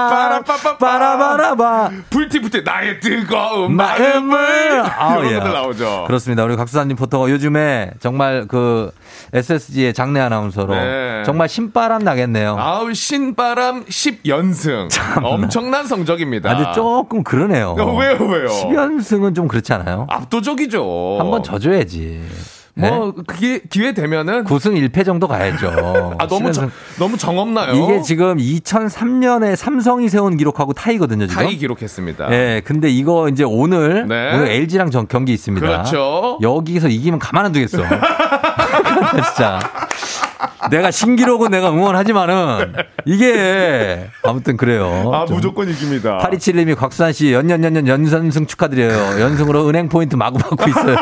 [0.08, 0.78] 빠라빠빠빠.
[0.78, 5.34] 빠라바라바 불티불티 나의 뜨거운 마음을 이런 예.
[5.38, 6.04] 것들 나오죠.
[6.06, 6.44] 그렇습니다.
[6.44, 8.90] 우리 곽수산님 포터가 요즘에 정말 그
[9.32, 11.22] SSG의 장내 아나운서로 네.
[11.24, 12.56] 정말 신바람 나겠네요.
[12.58, 14.88] 아우 신바람 10연승
[15.24, 16.50] 엄청난 성적입니다.
[16.50, 17.76] 아주 조금 그러네요.
[17.78, 18.48] 어, 왜요, 왜요?
[18.48, 20.06] 10연승은 좀 그렇지 않아요?
[20.08, 21.16] 압도적이죠.
[21.18, 22.22] 한번 져줘야지.
[22.78, 26.14] 뭐 그게 기회 되면은 9승 1패 정도 가야죠.
[26.18, 26.52] 아 너무 10연승.
[26.54, 27.74] 정, 너무 정없나요?
[27.74, 31.42] 이게 지금 2003년에 삼성이 세운 기록하고 타이거든요, 지금.
[31.42, 32.32] 타이 기록했습니다.
[32.32, 34.32] 예, 근데 이거 이제 오늘 네.
[34.34, 35.66] 오늘 LG랑 정, 경기 있습니다.
[35.66, 36.38] 그렇죠.
[36.40, 37.78] 여기서 이기면 가만 안 두겠어.
[39.10, 39.58] 진짜.
[40.70, 42.74] 내가 신기록은 내가 응원하지만은
[43.04, 45.10] 이게 아무튼 그래요.
[45.12, 45.36] 아 좀.
[45.36, 46.18] 무조건 이깁니다.
[46.18, 49.20] 8271님이 곽수산 씨 연년연년 연선승 축하드려요.
[49.20, 50.96] 연승으로 은행 포인트 마구 받고 있어요.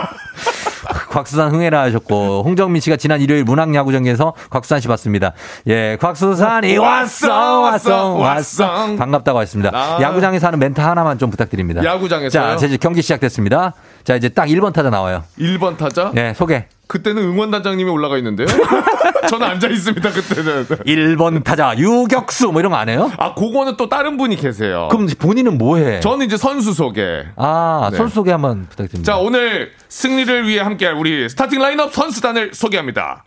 [1.16, 5.32] 곽수산 흥해라 하셨고 홍정민 씨가 지난 일요일 문학야구장에서 곽수산 씨 봤습니다.
[5.66, 9.70] 예, 곽수산이 왔어 왔어 왔어 반갑다고 했습니다.
[9.72, 9.98] 아.
[10.02, 11.82] 야구장에서 하는 멘트 하나만 좀 부탁드립니다.
[11.82, 12.58] 야구장에서요?
[12.58, 13.72] 자, 이제 경기 시작됐습니다.
[14.04, 15.24] 자, 이제 딱 1번 타자 나와요.
[15.38, 16.10] 1번 타자?
[16.12, 16.66] 네, 소개.
[16.88, 18.46] 그때는 응원단장님이 올라가 있는데요.
[19.28, 20.10] 저는 앉아 있습니다.
[20.10, 20.64] 그때는.
[20.86, 23.10] 1번 타자 유격수 뭐 이런 거 안 해요?
[23.18, 24.88] 아 그거는 또 다른 분이 계세요.
[24.90, 25.98] 그럼 본인은 뭐 해?
[26.00, 27.24] 저는 이제 선수 소개.
[27.36, 27.96] 아, 네.
[27.96, 29.12] 선수 소개 한번 부탁드립니다.
[29.12, 33.24] 자 오늘 승리를 위해 함께할 우리 스타팅 라인업 선수단을 소개합니다.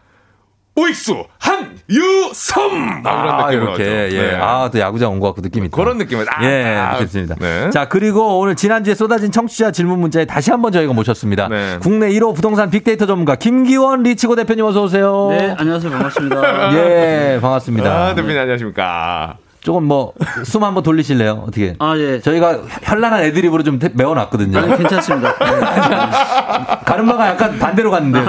[0.75, 4.09] 오익수 한유섬 아, 아, 이렇게.
[4.11, 4.21] 예.
[4.31, 4.35] 네.
[4.39, 5.75] 아, 또 야구장 온 것 같고 느낌 있다.
[5.75, 7.35] 그런 느낌을 아, 예, 아, 좋습니다.
[7.39, 7.69] 네.
[7.71, 11.49] 자, 그리고 오늘 지난주에 쏟아진 청취자 질문 문자에 다시 한번 저희가 모셨습니다.
[11.49, 11.77] 네.
[11.81, 15.27] 국내 1호 부동산 빅데이터 전문가 김기원 리치고 대표님 어서 오세요.
[15.31, 15.91] 네, 안녕하세요.
[15.91, 16.73] 반갑습니다.
[16.77, 17.89] 예, 반갑습니다.
[18.07, 19.37] 아, 대표님 안녕하십니까.
[19.69, 20.13] 조금 뭐
[20.45, 21.43] 숨 한번 돌리실래요?
[21.47, 21.75] 어떻게?
[21.77, 22.19] 아, 예.
[22.19, 24.57] 저희가 현란한 애드립으로 좀 대- 메워놨거든요.
[24.57, 25.35] 아니, 괜찮습니다.
[26.85, 28.25] 가르마가 약간 반대로 갔는데요.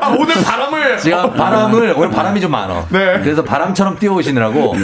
[0.00, 2.86] 아, 오늘 바람을 제가 바람을 오늘 바람이 좀 많아.
[2.88, 3.20] 네.
[3.22, 4.74] 그래서 바람처럼 뛰어오시느라고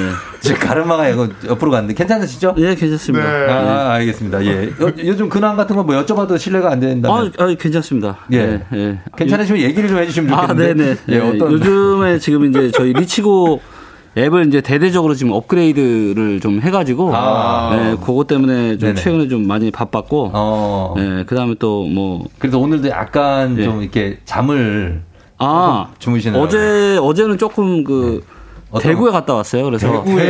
[0.40, 2.54] 지금 가르마가 옆으로 갔는데 괜찮으시죠?
[2.58, 3.26] 예, 괜찮습니다.
[3.26, 3.50] 네.
[3.50, 4.44] 아, 알겠습니다.
[4.44, 4.64] 예.
[4.68, 7.32] 요, 요즘 근황 같은 거 뭐 여쭤봐도 신뢰가 안 아, 된다면.
[7.38, 8.18] 아, 괜찮습니다.
[8.34, 8.60] 예.
[8.74, 8.98] 예.
[9.16, 10.74] 괜찮으시면 얘기를 좀 해주시면 아, 좋겠는데.
[10.74, 10.96] 네네.
[11.08, 11.52] 예, 예, 어떤.
[11.52, 13.60] 요즘에 지금 이제 저희 리치고
[14.18, 17.70] 앱을 이제 대대적으로 지금 업그레이드를 좀 해가지고, 아.
[17.74, 18.94] 예, 그것 때문에 좀 네네.
[19.00, 20.94] 최근에 좀 많이 바빴고, 어.
[20.98, 23.64] 예, 그 다음에 또 뭐, 그래서 오늘도 약간 예.
[23.64, 25.02] 좀 이렇게 잠을
[25.38, 28.22] 아, 주무시는 어제, 어제는 조금 그,
[28.72, 29.64] 어떤- 대구에 갔다 왔어요.
[29.64, 30.24] 그래서 대구에?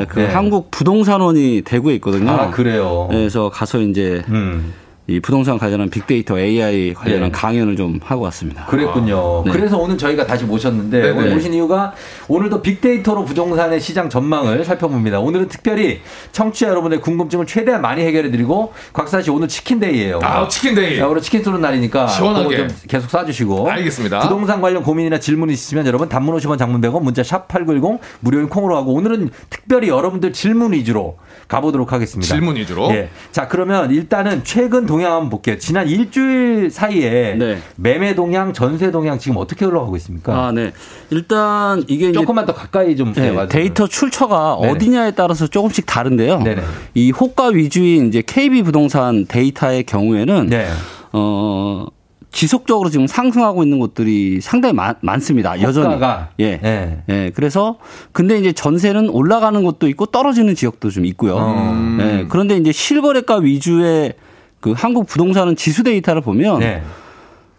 [0.00, 0.26] 예, 그 네.
[0.26, 2.30] 한국 부동산원이 대구에 있거든요.
[2.30, 3.08] 아, 그래요.
[3.12, 4.72] 예, 그래서 가서 이제 음.
[5.10, 7.32] 이 부동산 관련한 빅데이터 AI 관련한 예.
[7.32, 8.66] 강연을 좀 하고 왔습니다.
[8.66, 9.42] 그랬군요.
[9.46, 9.52] 네.
[9.52, 11.18] 그래서 오늘 저희가 다시 모셨는데 네네.
[11.18, 11.94] 오늘 모신 이유가
[12.28, 15.18] 오늘도 빅데이터로 부동산의 시장 전망을 살펴봅니다.
[15.20, 16.02] 오늘은 특별히
[16.32, 20.20] 청취자 여러분의 궁금증을 최대한 많이 해결해드리고 곽사 씨 오늘 치킨데이예요.
[20.22, 20.98] 아 치킨데이.
[20.98, 22.68] 자, 오늘 치킨 쏘는 날이니까 시원하게.
[22.86, 24.20] 계속 쏴주시고 알겠습니다.
[24.20, 28.76] 부동산 관련 고민이나 질문 있으시면 여러분 단문 50원 장문 100원 문자 샵 8910 무료인 콩으로
[28.76, 31.16] 하고 오늘은 특별히 여러분들 질문 위주로
[31.48, 32.28] 가보도록 하겠습니다.
[32.30, 32.90] 질문 위주로.
[32.90, 33.08] 예.
[33.32, 35.58] 자, 그러면 일단은 최근 동향 한번 볼게요.
[35.58, 37.58] 지난 일주일 사이에 네.
[37.76, 40.46] 매매 동향, 전세 동향 지금 어떻게 흘러가고 있습니까?
[40.46, 40.72] 아, 네.
[41.10, 43.46] 일단 이게 조금만 더 가까이 좀 네.
[43.48, 44.72] 데이터 출처가 네네.
[44.72, 46.40] 어디냐에 따라서 조금씩 다른데요.
[46.40, 46.62] 네네.
[46.94, 50.68] 이 호가 위주인 이제 KB 부동산 데이터의 경우에는 네.
[51.12, 51.86] 어
[52.30, 55.60] 지속적으로 지금 상승하고 있는 곳들이 상당히 많, 많습니다.
[55.62, 55.96] 여전히.
[56.40, 56.58] 예.
[56.58, 57.02] 네.
[57.08, 57.32] 예.
[57.34, 57.78] 그래서
[58.12, 61.38] 근데 이제 전세는 올라가는 곳도 있고 떨어지는 지역도 좀 있고요.
[61.38, 61.98] 음.
[62.00, 62.26] 예.
[62.28, 64.12] 그런데 이제 실거래가 위주의
[64.60, 66.82] 그 한국 부동산은 지수 데이터를 보면 네.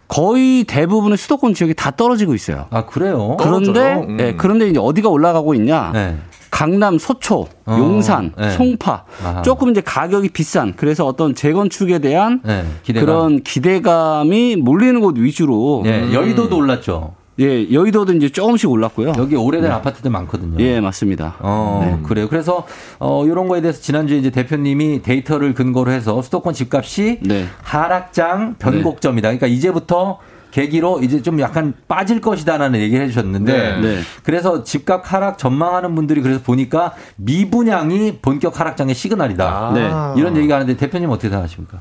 [0.08, 2.66] 거의 대부분의 수도권 지역이 다 떨어지고 있어요.
[2.70, 3.36] 아, 그래요?
[3.38, 4.06] 그런데 떨어져요?
[4.08, 4.20] 음.
[4.20, 5.92] 예, 그런데 이제 어디가 올라가고 있냐?
[5.94, 6.16] 네.
[6.50, 8.50] 강남, 소초, 어, 용산, 네.
[8.50, 9.42] 송파 아하.
[9.42, 12.64] 조금 이제 가격이 비싼 그래서 어떤 재건축에 대한 네.
[12.82, 13.06] 기대감.
[13.06, 17.14] 그런 기대감이 몰리는 곳 위주로 예, 여의도도 올랐죠.
[17.40, 19.14] 예 여의도도 이제 조금씩 올랐고요.
[19.16, 20.62] 여기 오래된 아파트들 많거든요.
[20.62, 21.36] 예 맞습니다.
[21.40, 22.28] 어, 그래요.
[22.28, 22.66] 그래서,
[22.98, 27.46] 어, 요런 거에 대해서 지난주에 이제 대표님이 데이터를 근거로 해서 수도권 집값이 네.
[27.62, 29.28] 하락장 변곡점이다.
[29.28, 30.18] 그러니까 이제부터
[30.50, 33.80] 계기로 이제 좀 약간 빠질 것이다라는 얘기를 해주셨는데 네.
[33.80, 34.00] 네.
[34.24, 39.72] 그래서 집값 하락 전망하는 분들이 그래서 보니까 미분양이 본격 하락장의 시그널이다.
[39.74, 40.20] 네.
[40.20, 41.78] 이런 얘기가 하는데 대표님 어떻게 생각하십니까?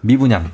[0.00, 0.50] 미분양.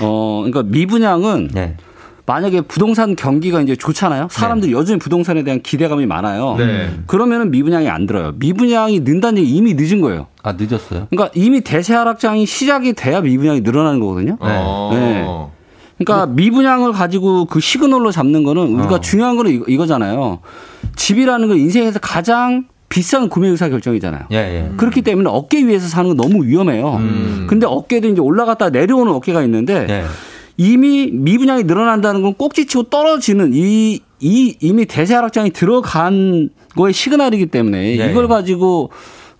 [0.00, 1.76] 어, 그러니까 미분양은 네.
[2.24, 4.28] 만약에 부동산 경기가 이제 좋잖아요.
[4.30, 6.54] 사람들이 여전히 부동산에 대한 기대감이 많아요.
[6.56, 6.90] 네.
[7.06, 8.32] 그러면은 미분양이 안 들어요.
[8.36, 10.28] 미분양이 는다는 얘기 이미 늦은 거예요.
[10.42, 11.08] 아 늦었어요?
[11.10, 14.36] 그러니까 이미 대세 하락장이 시작이 돼야 미분양이 늘어나는 거거든요.
[14.40, 14.90] 어.
[14.94, 15.26] 네.
[15.98, 19.00] 그러니까 미분양을 가지고 그 시그널로 잡는 거는 우리가 어.
[19.00, 20.40] 중요한 거는 이거- 이거잖아요.
[20.96, 24.24] 집이라는 건 인생에서 가장 비싼 구매 의사 결정이잖아요.
[24.32, 24.70] 예, 예.
[24.76, 26.96] 그렇기 때문에 어깨 위에서 사는 건 너무 위험해요.
[26.96, 27.46] 음.
[27.48, 30.04] 근데 어깨도 이제 올라갔다 내려오는 어깨가 있는데 예.
[30.62, 37.98] 이미 미분양이 늘어난다는 건 꼭지치고 떨어지는 이, 이 이미 대세 하락장이 들어간 거의 시그널이기 때문에
[37.98, 38.28] 예, 이걸 예.
[38.28, 38.90] 가지고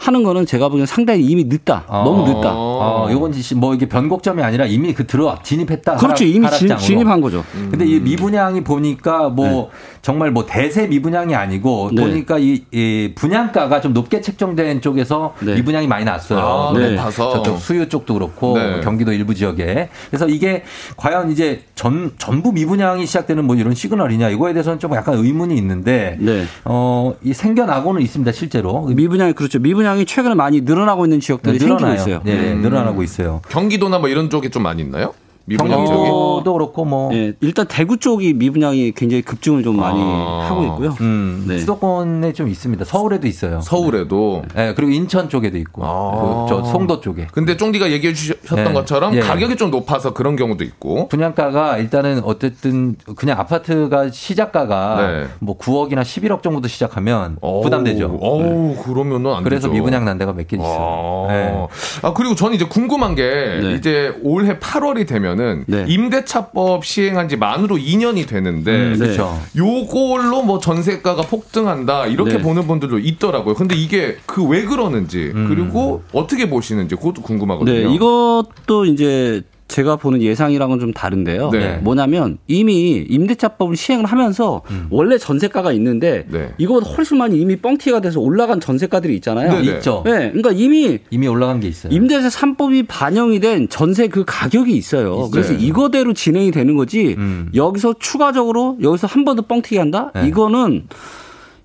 [0.03, 1.84] 하는 거는 제가 보기엔 상당히 이미 늦다.
[1.88, 2.50] 너무 늦다.
[2.53, 5.94] 어, 요건 지- 뭐 이게 변곡점이 아니라 이미 그 들어 진입했다.
[5.96, 6.24] 그렇죠.
[6.24, 6.78] 이미 진- 하락장으로.
[6.78, 7.44] 진입한 거죠.
[7.70, 9.70] 근데 이 미분양이 보니까 뭐
[10.03, 12.03] 정말 뭐 대세 미분양이 아니고 네.
[12.03, 15.55] 보니까 이, 이 분양가가 좀 높게 책정된 쪽에서 네.
[15.55, 16.40] 미분양이 많이 났어요.
[16.74, 16.96] 아, 네.
[16.96, 17.34] 높아서.
[17.34, 18.80] 저쪽 수유 쪽도 그렇고 네.
[18.80, 19.88] 경기도 일부 지역에.
[20.11, 20.64] 그래서 이게
[20.96, 26.16] 과연 이제 전 전부 미분양이 시작되는 뭐 이런 시그널이냐 이거에 대해서는 좀 약간 의문이 있는데
[26.18, 26.42] 네.
[26.64, 28.82] 어, 이 생겨나고는 있습니다 실제로.
[28.86, 29.61] 미분양이 그렇죠.
[29.61, 32.01] 미분양 이 최근에 많이 늘어나고 있는 지역들이 생기고 늘어나요.
[32.01, 32.20] 있어요.
[32.24, 32.62] 네, 음.
[32.62, 33.40] 늘어나고 있어요.
[33.49, 35.14] 경기도나 뭐 이런 쪽에 좀 많이 있나요?
[35.45, 35.97] 미분양 쪽이?
[35.97, 40.47] 경기도도 그렇고 뭐 예, 일단 대구 쪽이 미분양이 굉장히 급증을 좀 많이 아.
[40.49, 40.97] 하고 있고요.
[41.01, 41.59] 음, 네.
[41.59, 42.84] 수도권에 좀 있습니다.
[42.84, 43.61] 서울에도 있어요.
[43.61, 44.43] 서울에도.
[44.55, 46.47] 네, 그리고 인천 쪽에도 있고, 아.
[46.47, 47.26] 그 저 송도 쪽에.
[47.32, 48.72] 근데 쫑디가 얘기해 주셨던 네.
[48.72, 49.20] 것처럼 예.
[49.20, 51.09] 가격이 좀 높아서 그런 경우도 있고.
[51.09, 55.26] 분양가가 일단은 어쨌든 그냥 아파트가 시작가가 네.
[55.40, 58.18] 뭐 9억이나 11억 정도 시작하면 부담되죠.
[58.20, 59.72] 어우, 그러면은 안 그래서 되죠.
[59.72, 61.26] 미분양 난 데가 몇 개 있어요.
[61.28, 61.32] 아.
[61.32, 61.66] 네.
[62.03, 63.22] 아, 그리고 저는 이제 궁금한 게
[63.62, 63.74] 네.
[63.74, 65.85] 이제 올해 8월이 되면 은 네.
[65.89, 68.99] 임대차법 시행한 지 만으로 2년이 되는데 음, 네.
[68.99, 69.41] 그렇죠.
[69.57, 72.43] 요걸로 뭐 전세가가 폭등한다 이렇게 네.
[72.43, 73.55] 보는 분들도 있더라고요.
[73.55, 75.47] 근데 이게 그 왜 그러는지 음.
[75.49, 77.89] 그리고 어떻게 보시는지 그것도 궁금하거든요.
[77.89, 79.43] 네, 이것도 이제
[79.73, 81.51] 제가 보는 예상이랑은 좀 다른데요.
[81.51, 81.79] 네.
[81.83, 84.87] 뭐냐면 이미 임대차법을 시행을 하면서 음.
[84.91, 86.53] 원래 전세가가 있는데 네.
[86.59, 89.53] 이거보다 훨씬 많이 이미 뻥튀기가 돼서 올라간 전세가들이 있잖아요.
[89.53, 89.77] 네, 네.
[89.77, 90.03] 있죠.
[90.05, 91.93] 네, 그러니까 이미 이미 올라간 게 있어요.
[91.93, 94.93] 임대차 3법이 반영이 된 전세 그 가격이 있어요.
[94.93, 95.31] 있어요.
[95.31, 97.49] 그래서 이거대로 진행이 되는 거지 음.
[97.55, 100.11] 여기서 추가적으로 여기서 한 번 더 뻥튀기 한다?
[100.14, 100.27] 네.
[100.29, 100.85] 이거는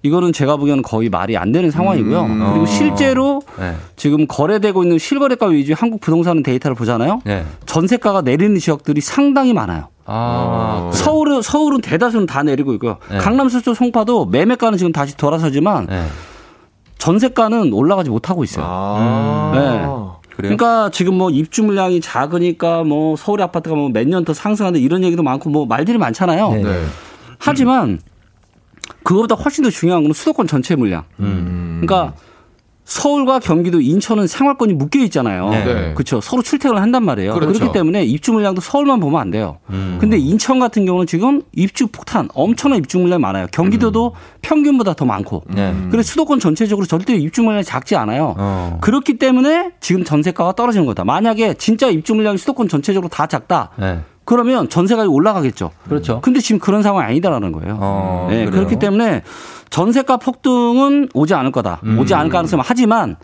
[0.04, 2.22] 이거는 제가 보기에는 거의 말이 안 되는 상황이고요.
[2.22, 2.39] 음.
[2.52, 2.66] 그리고 어.
[2.66, 3.76] 실제로 네.
[3.95, 7.22] 지금 거래되고 있는 실거래가 위주의 한국 부동산 데이터를 보잖아요.
[7.26, 7.43] 네.
[7.66, 9.88] 전세가가 내리는 지역들이 상당히 많아요.
[10.06, 10.91] 아, 그래요?
[10.93, 12.98] 서울은 서울은 대다수는 다 내리고 있고요.
[13.12, 13.18] 네.
[13.18, 16.06] 강남 서쪽 송파도 매매가는 지금 다시 돌아서지만 네.
[16.98, 18.66] 전세가는 올라가지 못하고 있어요.
[18.68, 19.52] 아.
[19.54, 20.14] 그래요?
[20.38, 25.04] 그러니까 지금 뭐 입주 물량이 작으니까 뭐 서울 아파트가 뭐 몇 년 더 상승한다 이런
[25.04, 26.52] 얘기도 많고 뭐 말들이 많잖아요.
[26.52, 26.64] 네.
[26.64, 26.84] 네.
[27.39, 28.00] 하지만
[29.03, 31.03] 그거보다 훨씬 더 중요한 건 수도권 전체 물량.
[31.19, 31.81] 음.
[31.81, 32.13] 그러니까
[32.88, 35.49] 서울과 경기도, 인천은 생활권이 묶여 있잖아요.
[35.49, 35.65] 네.
[35.65, 35.93] 네.
[35.93, 36.21] 그렇죠.
[36.21, 37.33] 서로 출퇴근을 한단 말이에요.
[37.33, 37.51] 그렇죠.
[37.51, 39.57] 그렇기 때문에 입주 물량도 서울만 보면 안 돼요.
[39.71, 39.97] 음.
[39.99, 43.47] 근데 인천 같은 경우는 지금 입주 폭탄, 엄청난 입주 물량이 많아요.
[43.51, 45.43] 경기도도 평균보다 더 많고.
[45.49, 45.75] 네.
[45.91, 48.35] 그래서 수도권 전체적으로 절대 입주 물량이 작지 않아요.
[48.38, 48.77] 어.
[48.79, 51.03] 그렇기 때문에 지금 전세가가 떨어지는 거다.
[51.03, 53.71] 만약에 진짜 입주 물량이 수도권 전체적으로 다 작다.
[53.75, 53.99] 네.
[54.28, 55.71] 그러면 전세가가 올라가겠죠.
[55.88, 56.19] 그렇죠.
[56.19, 57.78] 근데 지금 그런 상황이 아니다라는 거예요.
[57.80, 58.51] 어, 네, 그래요?
[58.51, 59.23] 그렇기 때문에
[59.69, 61.80] 전세가 폭등은 오지 않을 거다.
[61.84, 61.97] 음.
[61.97, 63.15] 오지 않을 가능성은 하지만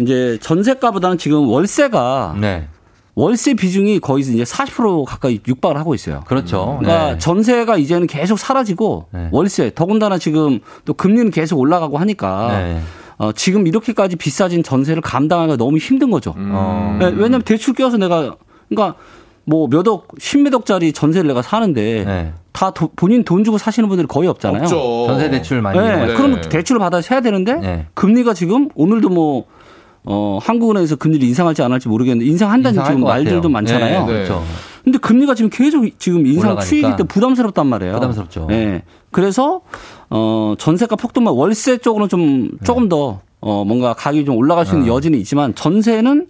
[0.00, 2.66] 이제 전세가보다는 지금 월세가 네.
[3.14, 6.24] 월세 비중이 거의 이제 40% 가까이 육박을 하고 있어요.
[6.26, 6.78] 그렇죠.
[6.80, 7.18] 그러니까 네.
[7.18, 9.28] 전세가 이제는 계속 사라지고 네.
[9.30, 12.80] 월세 더군다나 지금 또 금리는 계속 올라가고 하니까 네.
[13.18, 16.34] 어, 지금 이렇게까지 비싸진 전세를 감당하기가 너무 힘든 거죠.
[16.36, 16.96] 어.
[16.98, 18.34] 네, 왜냐하면 대출 껴서 내가
[18.68, 18.98] 그러니까
[19.46, 22.32] 뭐 몇 억, 십몇 억짜리 전세를 내가 사는데 네.
[22.52, 24.62] 다 도- 본인 돈 주고 사시는 분들이 거의 없잖아요.
[24.62, 25.04] 없죠.
[25.06, 25.78] 전세 대출 많이.
[25.78, 26.14] 네, 이용하죠.
[26.16, 27.86] 그럼 대출을 받아서 해야 되는데 네.
[27.94, 29.44] 금리가 지금 오늘도 뭐
[30.04, 33.00] 어, 한국은행에서 금리를 인상할지 안 할지 모르겠는데 인상한다는 지금.
[33.02, 34.06] 말들도 많잖아요.
[34.06, 34.44] 네, 그렇죠.
[34.84, 36.64] 근데 금리가 지금 계속 지금 인상 올라가니까.
[36.64, 37.94] 추이기 때문에 부담스럽단 말이에요.
[37.94, 38.46] 부담스럽죠.
[38.48, 38.82] 네.
[39.10, 39.62] 그래서
[40.10, 44.88] 어 전세가 폭등만 월세 쪽으로는 좀 조금 더 어, 뭔가 가격이 좀 올라갈 수 있는
[44.88, 46.26] 여지는 있지만 전세는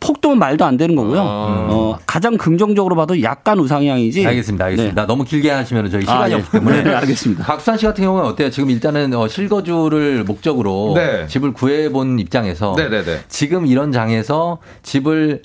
[0.00, 1.20] 폭등은 말도 안 되는 거고요.
[1.20, 4.26] 어, 가장 긍정적으로 봐도 약간 우상향이지.
[4.26, 4.64] 알겠습니다.
[4.66, 5.06] 알겠습니다.
[5.06, 6.36] 너무 길게 하시면 저희 아, 시간이 예.
[6.36, 6.82] 없기 때문에.
[6.84, 7.44] 네, 알겠습니다.
[7.44, 8.50] 박수환 씨 같은 경우는 어때요?
[8.50, 11.26] 지금 일단은 어, 실거주를 목적으로 네.
[11.26, 13.20] 집을 구해본 입장에서 네네네.
[13.28, 15.42] 지금 이런 장에서 집을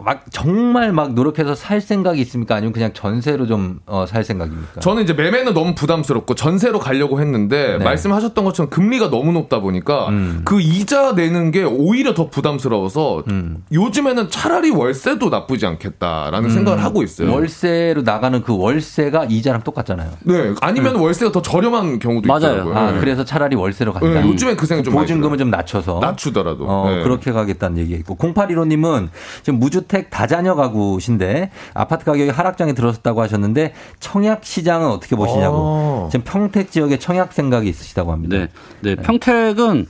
[0.00, 2.54] 막 정말 막 노력해서 살 생각이 있습니까?
[2.54, 4.80] 아니면 그냥 전세로 좀 어, 살 생각입니까?
[4.80, 7.84] 저는 이제 매매는 너무 부담스럽고 전세로 가려고 했는데 네.
[7.84, 10.42] 말씀하셨던 것처럼 금리가 너무 높다 보니까 음.
[10.44, 13.64] 그 이자 내는 게 오히려 더 부담스러워서 음.
[13.72, 17.32] 요즘에는 차라리 월세도 나쁘지 않겠다라는 생각을 하고 있어요.
[17.32, 20.10] 월세로 나가는 그 월세가 이자랑 똑같잖아요.
[20.20, 22.38] 네, 아니면 월세가 더 저렴한 경우도 맞아요.
[22.38, 22.76] 있더라고요.
[22.76, 23.00] 아, 네.
[23.00, 24.20] 그래서 차라리 월세로 간다.
[24.20, 26.64] 네, 요즘엔 그 생각 좀 보증금을 좀 낮춰서 낮추더라도.
[26.66, 27.02] 어, 네.
[27.02, 29.08] 그렇게 가겠다는 얘기 있고 0815님은
[29.42, 36.08] 지금 무주 택 다자녀 가구신데 아파트 가격이 하락장에 들어섰다고 하셨는데 청약 시장은 어떻게 보시냐고 어.
[36.10, 38.36] 지금 평택 지역에 청약 생각이 있으시다고 합니다.
[38.36, 38.48] 네.
[38.80, 38.96] 네.
[38.96, 39.86] 평택은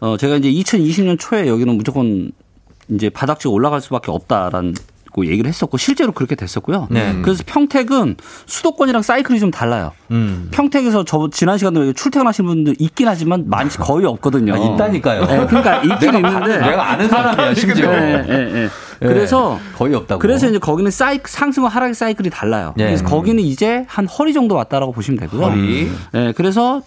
[0.00, 2.32] 어 제가 이제 2020년 초에 여기는 무조건
[2.88, 4.74] 이제 바닥지 올라갈 수밖에 없다라는
[5.12, 6.88] 고 얘기를 했었고 실제로 그렇게 됐었고요.
[6.90, 7.14] 네.
[7.22, 9.92] 그래서 평택은 수도권이랑 사이클이 좀 달라요.
[10.10, 10.48] 음.
[10.52, 14.54] 평택에서 저 지난 시간에 출퇴근하시는 분들 있긴 하지만 많지 거의 없거든요.
[14.54, 15.26] 아, 있다니까요.
[15.26, 17.90] 네, 그러니까 있긴 있는데 내가 아는 사람이야 심지어.
[17.90, 18.52] 네, 네, 네.
[18.52, 18.68] 네.
[19.08, 20.18] 그래서 거의 없다고.
[20.20, 22.74] 그래서 이제 거기는 사이 상승과 하락의 사이클이 달라요.
[22.76, 22.86] 네.
[22.86, 25.42] 그래서 거기는 이제 한 허리 정도 왔다라고 보시면 되고요.
[25.42, 25.90] 허리.
[26.12, 26.82] 네, 그래서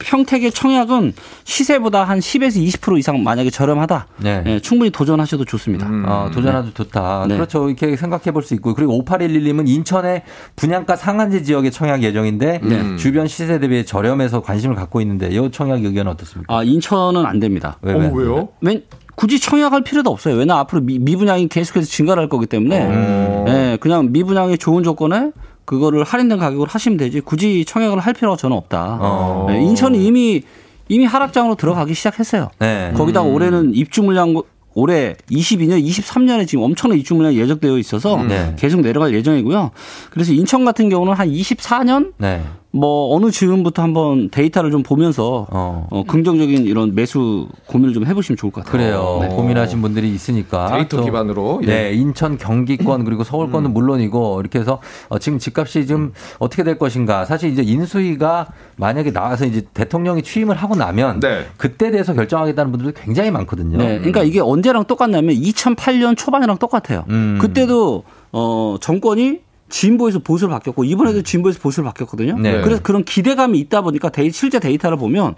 [0.00, 1.12] 평택의 청약은
[1.44, 4.06] 시세보다 한 10에서 20% 이상 만약에 저렴하다.
[4.18, 4.42] 네.
[4.42, 5.86] 네, 충분히 도전하셔도 좋습니다.
[5.88, 7.26] 어, 도전하도 좋다.
[7.28, 7.36] 네.
[7.36, 7.68] 그렇죠.
[7.68, 8.74] 이렇게 생각해 볼 수 있고.
[8.74, 10.22] 그리고 5811님은 인천의
[10.56, 12.96] 분양가 상한제 지역의 청약 예정인데 네.
[12.96, 16.52] 주변 시세 대비 저렴해서 관심을 갖고 있는데 이 청약 의견은 어떻습니까?
[16.56, 17.76] 아, 인천은 안 됩니다.
[17.82, 18.10] 왜, 어, 왜?
[18.14, 18.48] 왜요?
[18.60, 18.82] 웬
[19.18, 20.36] 굳이 청약할 필요도 없어요.
[20.36, 23.44] 왜냐 앞으로 미, 미분양이 계속해서 증가를 할 거기 때문에 음.
[23.46, 25.32] 네, 그냥 미분양의 좋은 조건에
[25.64, 28.98] 그거를 할인된 가격으로 하시면 되지 굳이 청약을 할 필요가 저는 없다.
[29.00, 29.46] 어.
[29.48, 30.42] 네, 인천이 이미
[30.86, 32.50] 이미 하락장으로 들어가기 시작했어요.
[32.60, 32.92] 네.
[32.96, 34.40] 거기다가 올해는 입주 물량
[34.74, 38.54] 올해 22년, 23년에 지금 엄청난 입주 물량이 예정되어 있어서 네.
[38.56, 39.72] 계속 내려갈 예정이고요.
[40.10, 42.40] 그래서 인천 같은 경우는 한 24년 네.
[42.70, 45.86] 뭐 어느 즈음부터 한번 데이터를 좀 보면서 어.
[45.90, 48.72] 어, 긍정적인 이런 매수 고민을 좀 해보시면 좋을 것 같아요.
[48.72, 49.18] 그래요.
[49.22, 49.28] 네.
[49.34, 50.68] 고민하신 분들이 있으니까.
[50.68, 51.60] 데이터 또 기반으로.
[51.62, 51.66] 예.
[51.66, 57.24] 네, 인천 경기권 그리고 서울권은 물론이고 이렇게 해서 어, 지금 집값이 좀 어떻게 될 것인가.
[57.24, 61.46] 사실 이제 인수위가 만약에 나와서 이제 대통령이 취임을 하고 나면 네.
[61.56, 63.78] 그때 대해서 결정하겠다는 분들도 굉장히 많거든요.
[63.78, 67.04] 네, 그러니까 이게 언제랑 똑같냐면 2008년 초반이랑 똑같아요.
[67.08, 67.38] 음.
[67.40, 72.38] 그때도 어 정권이 진보에서 보수로 바뀌었고 이번에도 진보에서 보수로 바뀌었거든요.
[72.38, 72.60] 네.
[72.62, 75.34] 그래서 그런 기대감이 있다 보니까 데이, 실제 데이터를 보면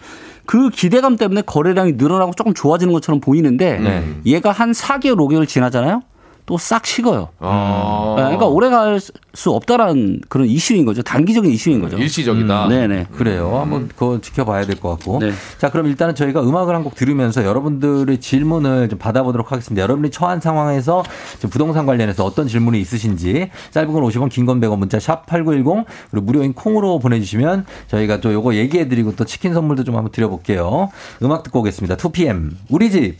[0.46, 4.04] 그 기대감 때문에 거래량이 늘어나고 조금 좋아지는 것처럼 보이는데 네.
[4.26, 6.02] 얘가 한 4개월 5개월 지나잖아요.
[6.50, 7.28] 또 싹 식어요.
[7.38, 8.14] 아.
[8.16, 8.98] 네, 그러니까 오래 갈
[9.32, 11.02] 수 없다라는 그런 이슈인 거죠.
[11.02, 11.96] 단기적인 이슈인 거죠.
[11.96, 12.66] 일시적이다.
[12.66, 13.06] 네네.
[13.12, 13.58] 그래요.
[13.60, 15.20] 한번 그거 지켜봐야 될 것 같고.
[15.20, 15.30] 네.
[15.58, 19.82] 자, 그럼 일단은 저희가 음악을 한 곡 들으면서 여러분들의 질문을 좀 받아보도록 하겠습니다.
[19.82, 21.04] 여러분이 처한 상황에서
[21.50, 26.26] 부동산 관련해서 어떤 질문이 있으신지 짧은 건 50원, 긴 건 100원 문자 샵 8910 그리고
[26.26, 30.90] 무료인 콩으로 보내주시면 저희가 또 요거 얘기해드리고 또 치킨 선물도 좀 한번 드려볼게요.
[31.22, 31.96] 음악 듣고 오겠습니다.
[31.96, 32.50] 2PM.
[32.68, 33.18] 우리 집.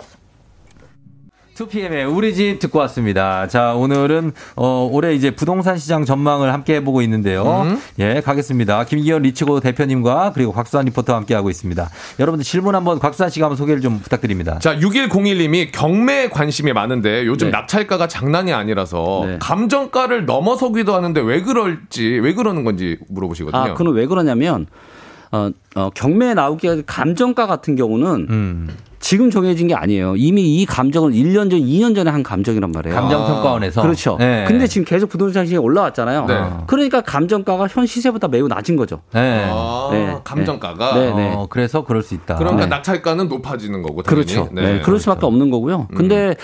[1.61, 3.47] 2PM의 우리 집 듣고 왔습니다.
[3.49, 7.77] 자, 오늘은, 어, 올해 이제 부동산 시장 전망을 함께 해보고 있는데요.
[7.99, 8.85] 예, 가겠습니다.
[8.85, 11.91] 김기현 리치고 대표님과 그리고 곽수환 리포터와 함께 하고 있습니다.
[12.19, 14.59] 여러분들 질문 한번 곽수환 씨가 한번 소개를 좀 부탁드립니다.
[14.61, 17.53] 자, 6101님이 경매에 관심이 많은데 요즘 네.
[17.53, 19.39] 낙찰가가 장난이 아니라서 네.
[19.41, 23.61] 감정가를 넘어서기도 하는데 왜 그럴지, 왜 그러는 건지 물어보시거든요.
[23.61, 24.67] 아, 그는 왜 그러냐면
[25.33, 28.69] 어, 어, 경매에 나오기 감정가 같은 경우는 음.
[29.01, 30.15] 지금 정해진 게 아니에요.
[30.17, 32.95] 이미 이 감정을 1년 전, 2년 전에 한 감정이란 말이에요.
[32.95, 33.83] 감정평가원에서.
[33.83, 34.17] 그렇죠.
[34.19, 34.45] 네.
[34.47, 36.27] 근데 지금 계속 부동산 시장이 올라왔잖아요.
[36.27, 36.35] 네.
[36.67, 39.01] 그러니까 감정가가 현 시세보다 매우 낮은 거죠.
[39.13, 39.49] 네.
[39.51, 40.17] 아, 네.
[40.23, 40.95] 감정가가.
[40.95, 41.33] 네, 네.
[41.35, 42.37] 어, 그래서 그럴 수 있다.
[42.37, 42.67] 그러니까 네.
[42.69, 44.03] 낙찰가는 높아지는 거고.
[44.03, 44.27] 당연히.
[44.27, 44.49] 그렇죠.
[44.53, 45.89] 네, 그럴 수밖에 없는 거고요.
[45.97, 46.37] 근데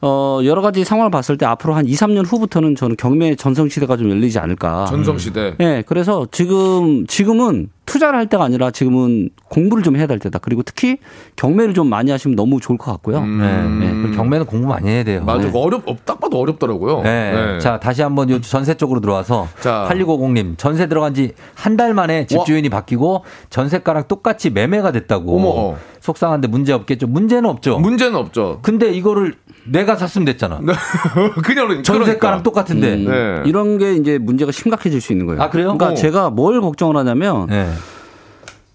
[0.00, 3.96] 어, 여러 가지 상황을 봤을 때 앞으로 한 2, 3년 후부터는 저는 경매 전성 시대가
[3.96, 4.86] 좀 열리지 않을까.
[4.86, 5.54] 전성시대.
[5.58, 10.38] 네, 그래서 지금 지금은 투자를 할 때가 아니라 지금은 공부를 좀 해야 될 때다.
[10.38, 10.96] 그리고 특히
[11.36, 13.20] 경매를 좀 많이 하시면 너무 좋을 것 같고요.
[13.22, 13.62] 네.
[13.68, 13.92] 네.
[14.02, 15.22] 그리고 경매는 공부 많이 해야 돼요.
[15.26, 15.44] 맞아.
[15.44, 15.50] 네.
[15.54, 17.02] 어렵, 어, 딱 봐도 어렵더라고요.
[17.02, 17.32] 네.
[17.52, 17.58] 네.
[17.58, 19.86] 자, 다시 한번 요 전세 쪽으로 들어와서 자.
[19.90, 25.36] 8650님 전세 들어간 지 한 달 만에 집주인이 바뀌고 전세가랑 똑같이 매매가 됐다고.
[25.36, 25.76] 어머.
[26.00, 27.06] 속상한데 문제 없겠죠.
[27.06, 27.78] 문제는 없죠.
[27.78, 28.58] 문제는 없죠.
[28.62, 29.34] 근데 이거를
[29.64, 30.60] 내가 샀으면 됐잖아.
[31.44, 32.42] 그냥 전세가랑 그러니까.
[32.42, 32.94] 똑같은데.
[32.94, 33.42] 음, 네.
[33.48, 35.40] 이런 게 이제 문제가 심각해질 수 있는 거예요.
[35.40, 35.66] 아, 그래요?
[35.76, 35.94] 그러니까 어.
[35.94, 37.68] 제가 뭘 걱정을 하냐면 네.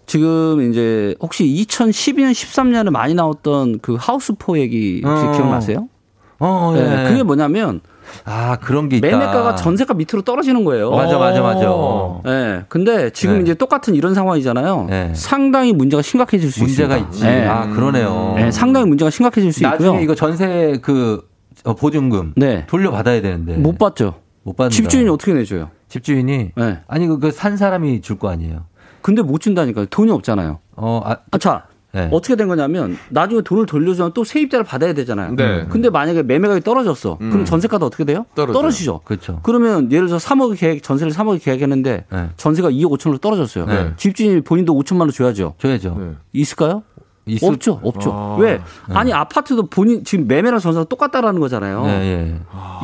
[0.07, 5.31] 지금 이제 혹시 2012년 13년에 많이 나왔던 그 하우스포 얘기 혹시 어.
[5.33, 5.89] 기억나세요?
[6.39, 6.81] 어, 예.
[6.81, 7.81] 네, 그게 뭐냐면
[8.23, 9.05] 아, 그런 게 있다.
[9.07, 10.91] 매매가가 전세가 밑으로 떨어지는 거예요.
[10.91, 11.67] 맞아, 맞아, 맞아.
[12.23, 12.63] 네.
[12.69, 13.41] 근데 지금 네.
[13.41, 14.87] 이제 똑같은 이런 상황이잖아요.
[14.89, 15.11] 네.
[15.13, 17.27] 상당히 문제가 심각해질 수 문제가 있습니다.
[17.29, 17.39] 있지.
[17.41, 17.45] 네.
[17.47, 18.33] 아, 그러네요.
[18.37, 20.01] 네, 상당히 문제가 심각해질 수 나중에 있고요.
[20.01, 21.27] 이거 전세 그
[21.65, 22.65] 어, 보증금 네.
[22.67, 24.15] 돌려받아야 되는데 못 받죠.
[24.43, 24.73] 못 받는다.
[24.73, 25.69] 집주인이 어떻게 내줘요?
[25.89, 26.79] 집주인이 네.
[26.87, 28.65] 아니 그 산 사람이 줄 거 아니에요.
[29.07, 29.85] 근데 못 준다니까요.
[29.85, 30.59] 돈이 없잖아요.
[30.75, 32.09] 어, 아, 아, 자, 네.
[32.11, 35.33] 어떻게 된 거냐면 나중에 돈을 돌려주면 또 세입자를 받아야 되잖아요.
[35.33, 35.65] 네.
[35.69, 37.17] 근데 만약에 매매가격이 떨어졌어.
[37.21, 37.29] 음.
[37.29, 38.25] 그럼 전세가도 어떻게 돼요?
[38.35, 38.53] 떨어져요.
[38.53, 38.99] 떨어지죠.
[39.05, 39.39] 그렇죠.
[39.43, 42.29] 그러면 예를 들어서 3억 계획 전세를 3억 계획했는데 네.
[42.35, 43.65] 전세가 2억 5천으로 떨어졌어요.
[43.65, 43.93] 네.
[43.95, 45.53] 집주인이 본인도 5천만 원 줘야죠.
[45.57, 45.95] 줘야죠.
[45.97, 46.11] 네.
[46.33, 46.83] 있을까요?
[47.28, 48.11] 있을- 없죠, 없죠.
[48.13, 48.38] 아.
[48.39, 48.59] 왜?
[48.89, 51.86] 아니 아파트도 본인 지금 매매랑 전세가 똑같다라는 거잖아요.
[51.86, 52.36] 네, 예.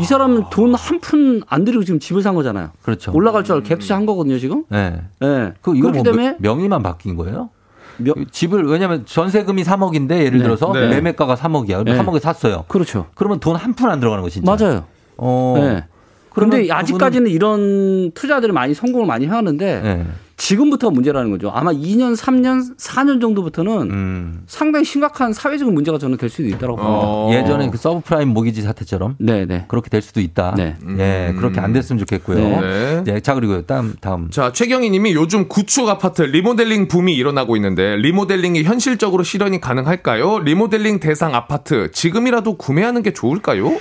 [0.01, 2.69] 이 사람은 돈 한 푼 안 들이고 지금 집을 산 거잖아요.
[2.81, 3.11] 그렇죠.
[3.13, 4.63] 올라갈 줄 알고 갭투자 한 거거든요, 지금.
[4.69, 5.01] 네.
[5.23, 5.53] 예.
[5.61, 7.49] 그 이거 그렇기 뭐 때문에 명- 명의만 바뀐 거예요?
[7.97, 10.43] 명- 집을 왜냐면 전세금이 3억인데 예를 네.
[10.43, 10.87] 들어서 네.
[10.89, 11.83] 매매가가 3억이야.
[11.83, 11.97] 그럼 네.
[11.97, 12.65] 3억에 샀어요.
[12.67, 13.05] 그렇죠.
[13.15, 14.55] 그러면 돈 한 푼 안 들어가는 거 진짜.
[14.55, 14.83] 맞아요.
[15.17, 15.53] 어.
[15.57, 15.85] 네.
[16.31, 20.05] 그런데 아직까지는 이런 투자들이 많이 성공을 많이 하는데 네.
[20.37, 21.51] 지금부터 문제라는 거죠.
[21.53, 24.43] 아마 2년, 3년, 4년 정도부터는 음.
[24.47, 26.99] 상당히 심각한 사회적인 문제가 저는 될 수도 있다고 봅니다.
[27.01, 27.29] 어.
[27.31, 29.65] 예전에 그 서브프라임 모기지 사태처럼 네, 네.
[29.67, 30.55] 그렇게 될 수도 있다.
[30.57, 30.75] 네.
[30.97, 32.37] 예, 그렇게 안 됐으면 좋겠고요.
[32.37, 32.61] 네.
[33.03, 33.13] 네.
[33.13, 34.29] 예, 자 그리고 다음 다음.
[34.31, 40.39] 자, 최경희 님이 요즘 구축 아파트 리모델링 붐이 일어나고 있는데 리모델링이 현실적으로 실현이 가능할까요?
[40.39, 43.77] 리모델링 대상 아파트 지금이라도 구매하는 게 좋을까요?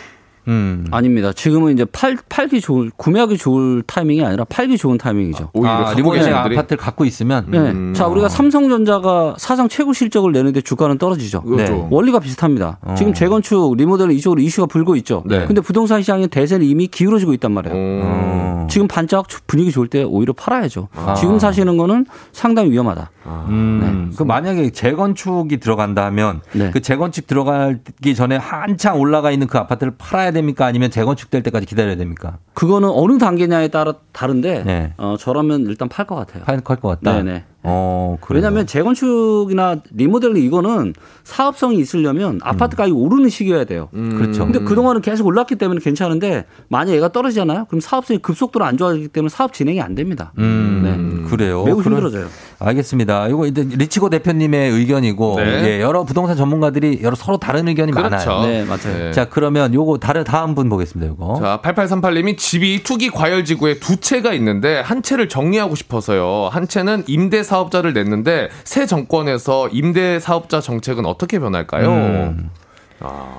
[0.48, 0.86] 음.
[0.90, 1.32] 아닙니다.
[1.32, 5.50] 지금은 이제 팔, 팔기 좋을, 구매하기 좋을 타이밍이 아니라 팔기 좋은 타이밍이죠.
[5.52, 6.34] 오히려 아, 리모델링?
[6.34, 7.58] 아파트를 갖고 있으면 네.
[7.58, 7.92] 음.
[7.94, 11.42] 자, 우리가 삼성전자가 사상 최고 실적을 내는데 주가는 떨어지죠.
[11.42, 11.72] 그렇죠.
[11.72, 11.86] 네.
[11.90, 12.78] 원리가 비슷합니다.
[12.82, 12.94] 어.
[12.96, 15.22] 지금 재건축, 리모델링 이쪽으로 이슈가 불고 있죠.
[15.26, 15.46] 네.
[15.46, 17.74] 근데 부동산 시장의 대세는 이미 기울어지고 있단 말이에요.
[17.76, 18.66] 어.
[18.70, 20.88] 지금 반짝 분위기 좋을 때 오히려 팔아야죠.
[20.94, 21.14] 아.
[21.14, 23.10] 지금 사시는 거는 상당히 위험하다.
[23.26, 26.70] 음, 그 만약에 재건축이 들어간다 하면 네.
[26.72, 30.66] 그 재건축 들어가기 전에 한창 올라가 있는 그 아파트를 팔아야 됩니까?
[30.66, 32.38] 아니면 재건축 될 때까지 기다려야 됩니까?
[32.54, 34.92] 그거는 어느 단계냐에 따라 다른데 네.
[34.96, 36.44] 어, 저라면 일단 팔 것 같아요.
[36.44, 37.22] 팔 것 같다.
[37.22, 37.44] 네네.
[37.64, 38.38] 어, 그래요.
[38.38, 40.94] 왜냐하면 재건축이나 리모델링 이거는
[41.24, 43.88] 사업성이 있으려면 아파트 가격이 오르는 시기여야 돼요.
[43.92, 44.44] 그렇죠.
[44.44, 47.66] 근데 그동안은 계속 올랐기 때문에 괜찮은데 만약 얘가 떨어지잖아요.
[47.66, 50.32] 그럼 사업성이 급속도로 안 좋아지기 때문에 사업 진행이 안 됩니다.
[50.38, 51.62] 음, 그래요.
[51.64, 52.26] 매우 그럼- 힘들어져요.
[52.58, 53.28] 알겠습니다.
[53.28, 55.64] 이거 이제 리치고 대표님의 의견이고 네.
[55.64, 58.10] 예, 여러 부동산 전문가들이 여러 서로 다른 의견이 그렇죠.
[58.30, 58.46] 많아요.
[58.46, 58.98] 네, 맞아요.
[58.98, 59.10] 네.
[59.12, 61.10] 자, 그러면 요거 다른 다음 분 보겠습니다.
[61.12, 61.40] 요거.
[61.40, 66.48] 자, 8838님이 집이 투기 과열 지구에 두 채가 있는데 한 채를 정리하고 싶어서요.
[66.52, 71.88] 한 채는 임대 사업자를 냈는데 새 정권에서 임대 사업자 정책은 어떻게 변할까요?
[71.90, 72.50] 음.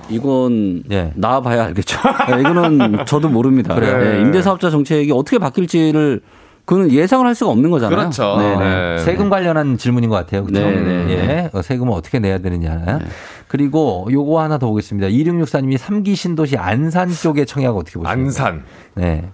[0.09, 1.11] 이건 예.
[1.15, 1.97] 나와봐야 알겠죠.
[2.29, 3.73] 네, 이거는 저도 모릅니다.
[3.75, 3.97] 그래요?
[3.97, 6.21] 네, 임대사업자 정책이 어떻게 바뀔지를
[6.65, 7.97] 그는 예상을 할 수가 없는 거잖아요.
[7.97, 8.37] 그렇죠.
[8.37, 8.95] 네, 네.
[8.95, 8.97] 네.
[8.99, 10.43] 세금 관련한 질문인 것 같아요.
[10.45, 10.65] 그렇죠?
[10.65, 11.49] 네, 네, 예.
[11.51, 12.99] 어, 세금을 어떻게 내야 되느냐.
[13.47, 15.07] 그리고 요거 하나 더 보겠습니다.
[15.07, 18.11] 2664님이 삼기 신도시 안산 쪽의 청약 어떻게 보세요?
[18.11, 18.63] 안산.
[18.95, 19.29] 네.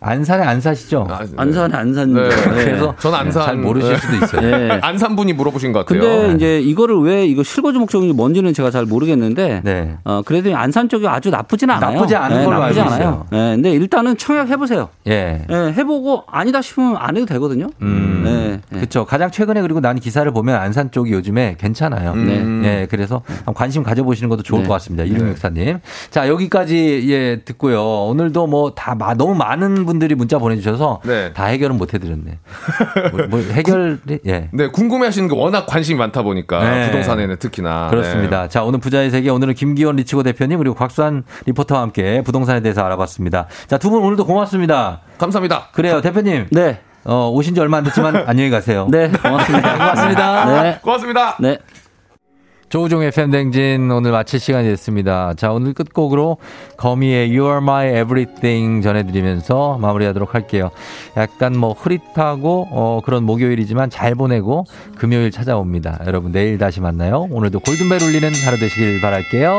[0.00, 1.06] 안산에 안 사시죠?
[1.10, 1.26] 아, 네.
[1.36, 2.12] 안산 안산.
[2.12, 2.28] 네.
[2.28, 3.96] 그래서 전 안산 잘 모르실 네.
[3.98, 4.40] 수도 있어요.
[4.68, 4.78] 네.
[4.82, 6.00] 안산 분이 물어보신 것 같아요.
[6.00, 9.96] 근데 이제 이거를 왜 이거 실거주 목적인지 뭔지는 제가 잘 모르겠는데 네.
[10.04, 11.94] 어 그래도 안산 쪽이 아주 나쁘진 않아요.
[11.96, 13.08] 나쁘지 않은 네, 걸로 나쁘지 알고 않아요.
[13.08, 13.26] 있어요.
[13.30, 14.88] 네, 근데 일단은 청약 해보세요.
[15.06, 15.42] 예.
[15.48, 17.68] 네, 해보고 아니다 싶으면 안 해도 되거든요.
[17.82, 18.22] 음.
[18.24, 18.78] 네, 네.
[18.80, 19.04] 그렇죠.
[19.04, 22.12] 가장 최근에 그리고 난 기사를 보면 안산 쪽이 요즘에 괜찮아요.
[22.12, 22.62] 음.
[22.64, 23.22] 예, 그래서
[23.54, 24.68] 관심 가져보시는 것도 좋을 네.
[24.68, 25.04] 것 같습니다.
[25.04, 25.80] 1664님.
[26.10, 27.82] 자, 여기까지 예, 듣고요.
[28.06, 31.32] 오늘도 뭐 다 너무 많은 분들이 문자 보내주셔서 네.
[31.32, 32.38] 다 해결은 못 해드렸네.
[33.12, 34.48] 뭐, 뭐 해결, 예.
[34.52, 36.86] 네, 궁금해하시는 게 워낙 관심이 많다 보니까 네.
[36.86, 38.48] 부동산에는 특히나 그렇습니다.
[38.48, 43.46] 자, 오늘 부자의 세계 오늘은 김기원 리치고 대표님 그리고 곽수환 리포터와 함께 부동산에 대해서 알아봤습니다.
[43.68, 45.00] 자, 두 분 오늘도 고맙습니다.
[45.06, 45.14] 네.
[45.18, 45.68] 감사합니다.
[45.72, 46.48] 그래요, 대표님.
[46.50, 48.88] 네, 어, 오신 지 얼마 안 됐지만 안녕히 가세요.
[48.90, 49.72] 네, 고맙습니다.
[49.76, 50.62] 고맙습니다.
[50.62, 51.36] 네, 고맙습니다.
[51.40, 51.58] 네.
[52.68, 55.34] 조우종의 팬댕진 오늘 마칠 시간이 됐습니다.
[55.34, 56.38] 자, 오늘 끝곡으로
[56.76, 60.70] 거미의 You Are My Everything 전해드리면서 마무리하도록 할게요.
[61.16, 64.64] 약간 뭐 흐릿하고 어, 그런 목요일이지만 잘 보내고
[64.96, 66.00] 금요일 찾아옵니다.
[66.06, 67.28] 여러분 내일 다시 만나요.
[67.30, 69.52] 오늘도 골든벨 울리는 하루 되시길 바랄게요.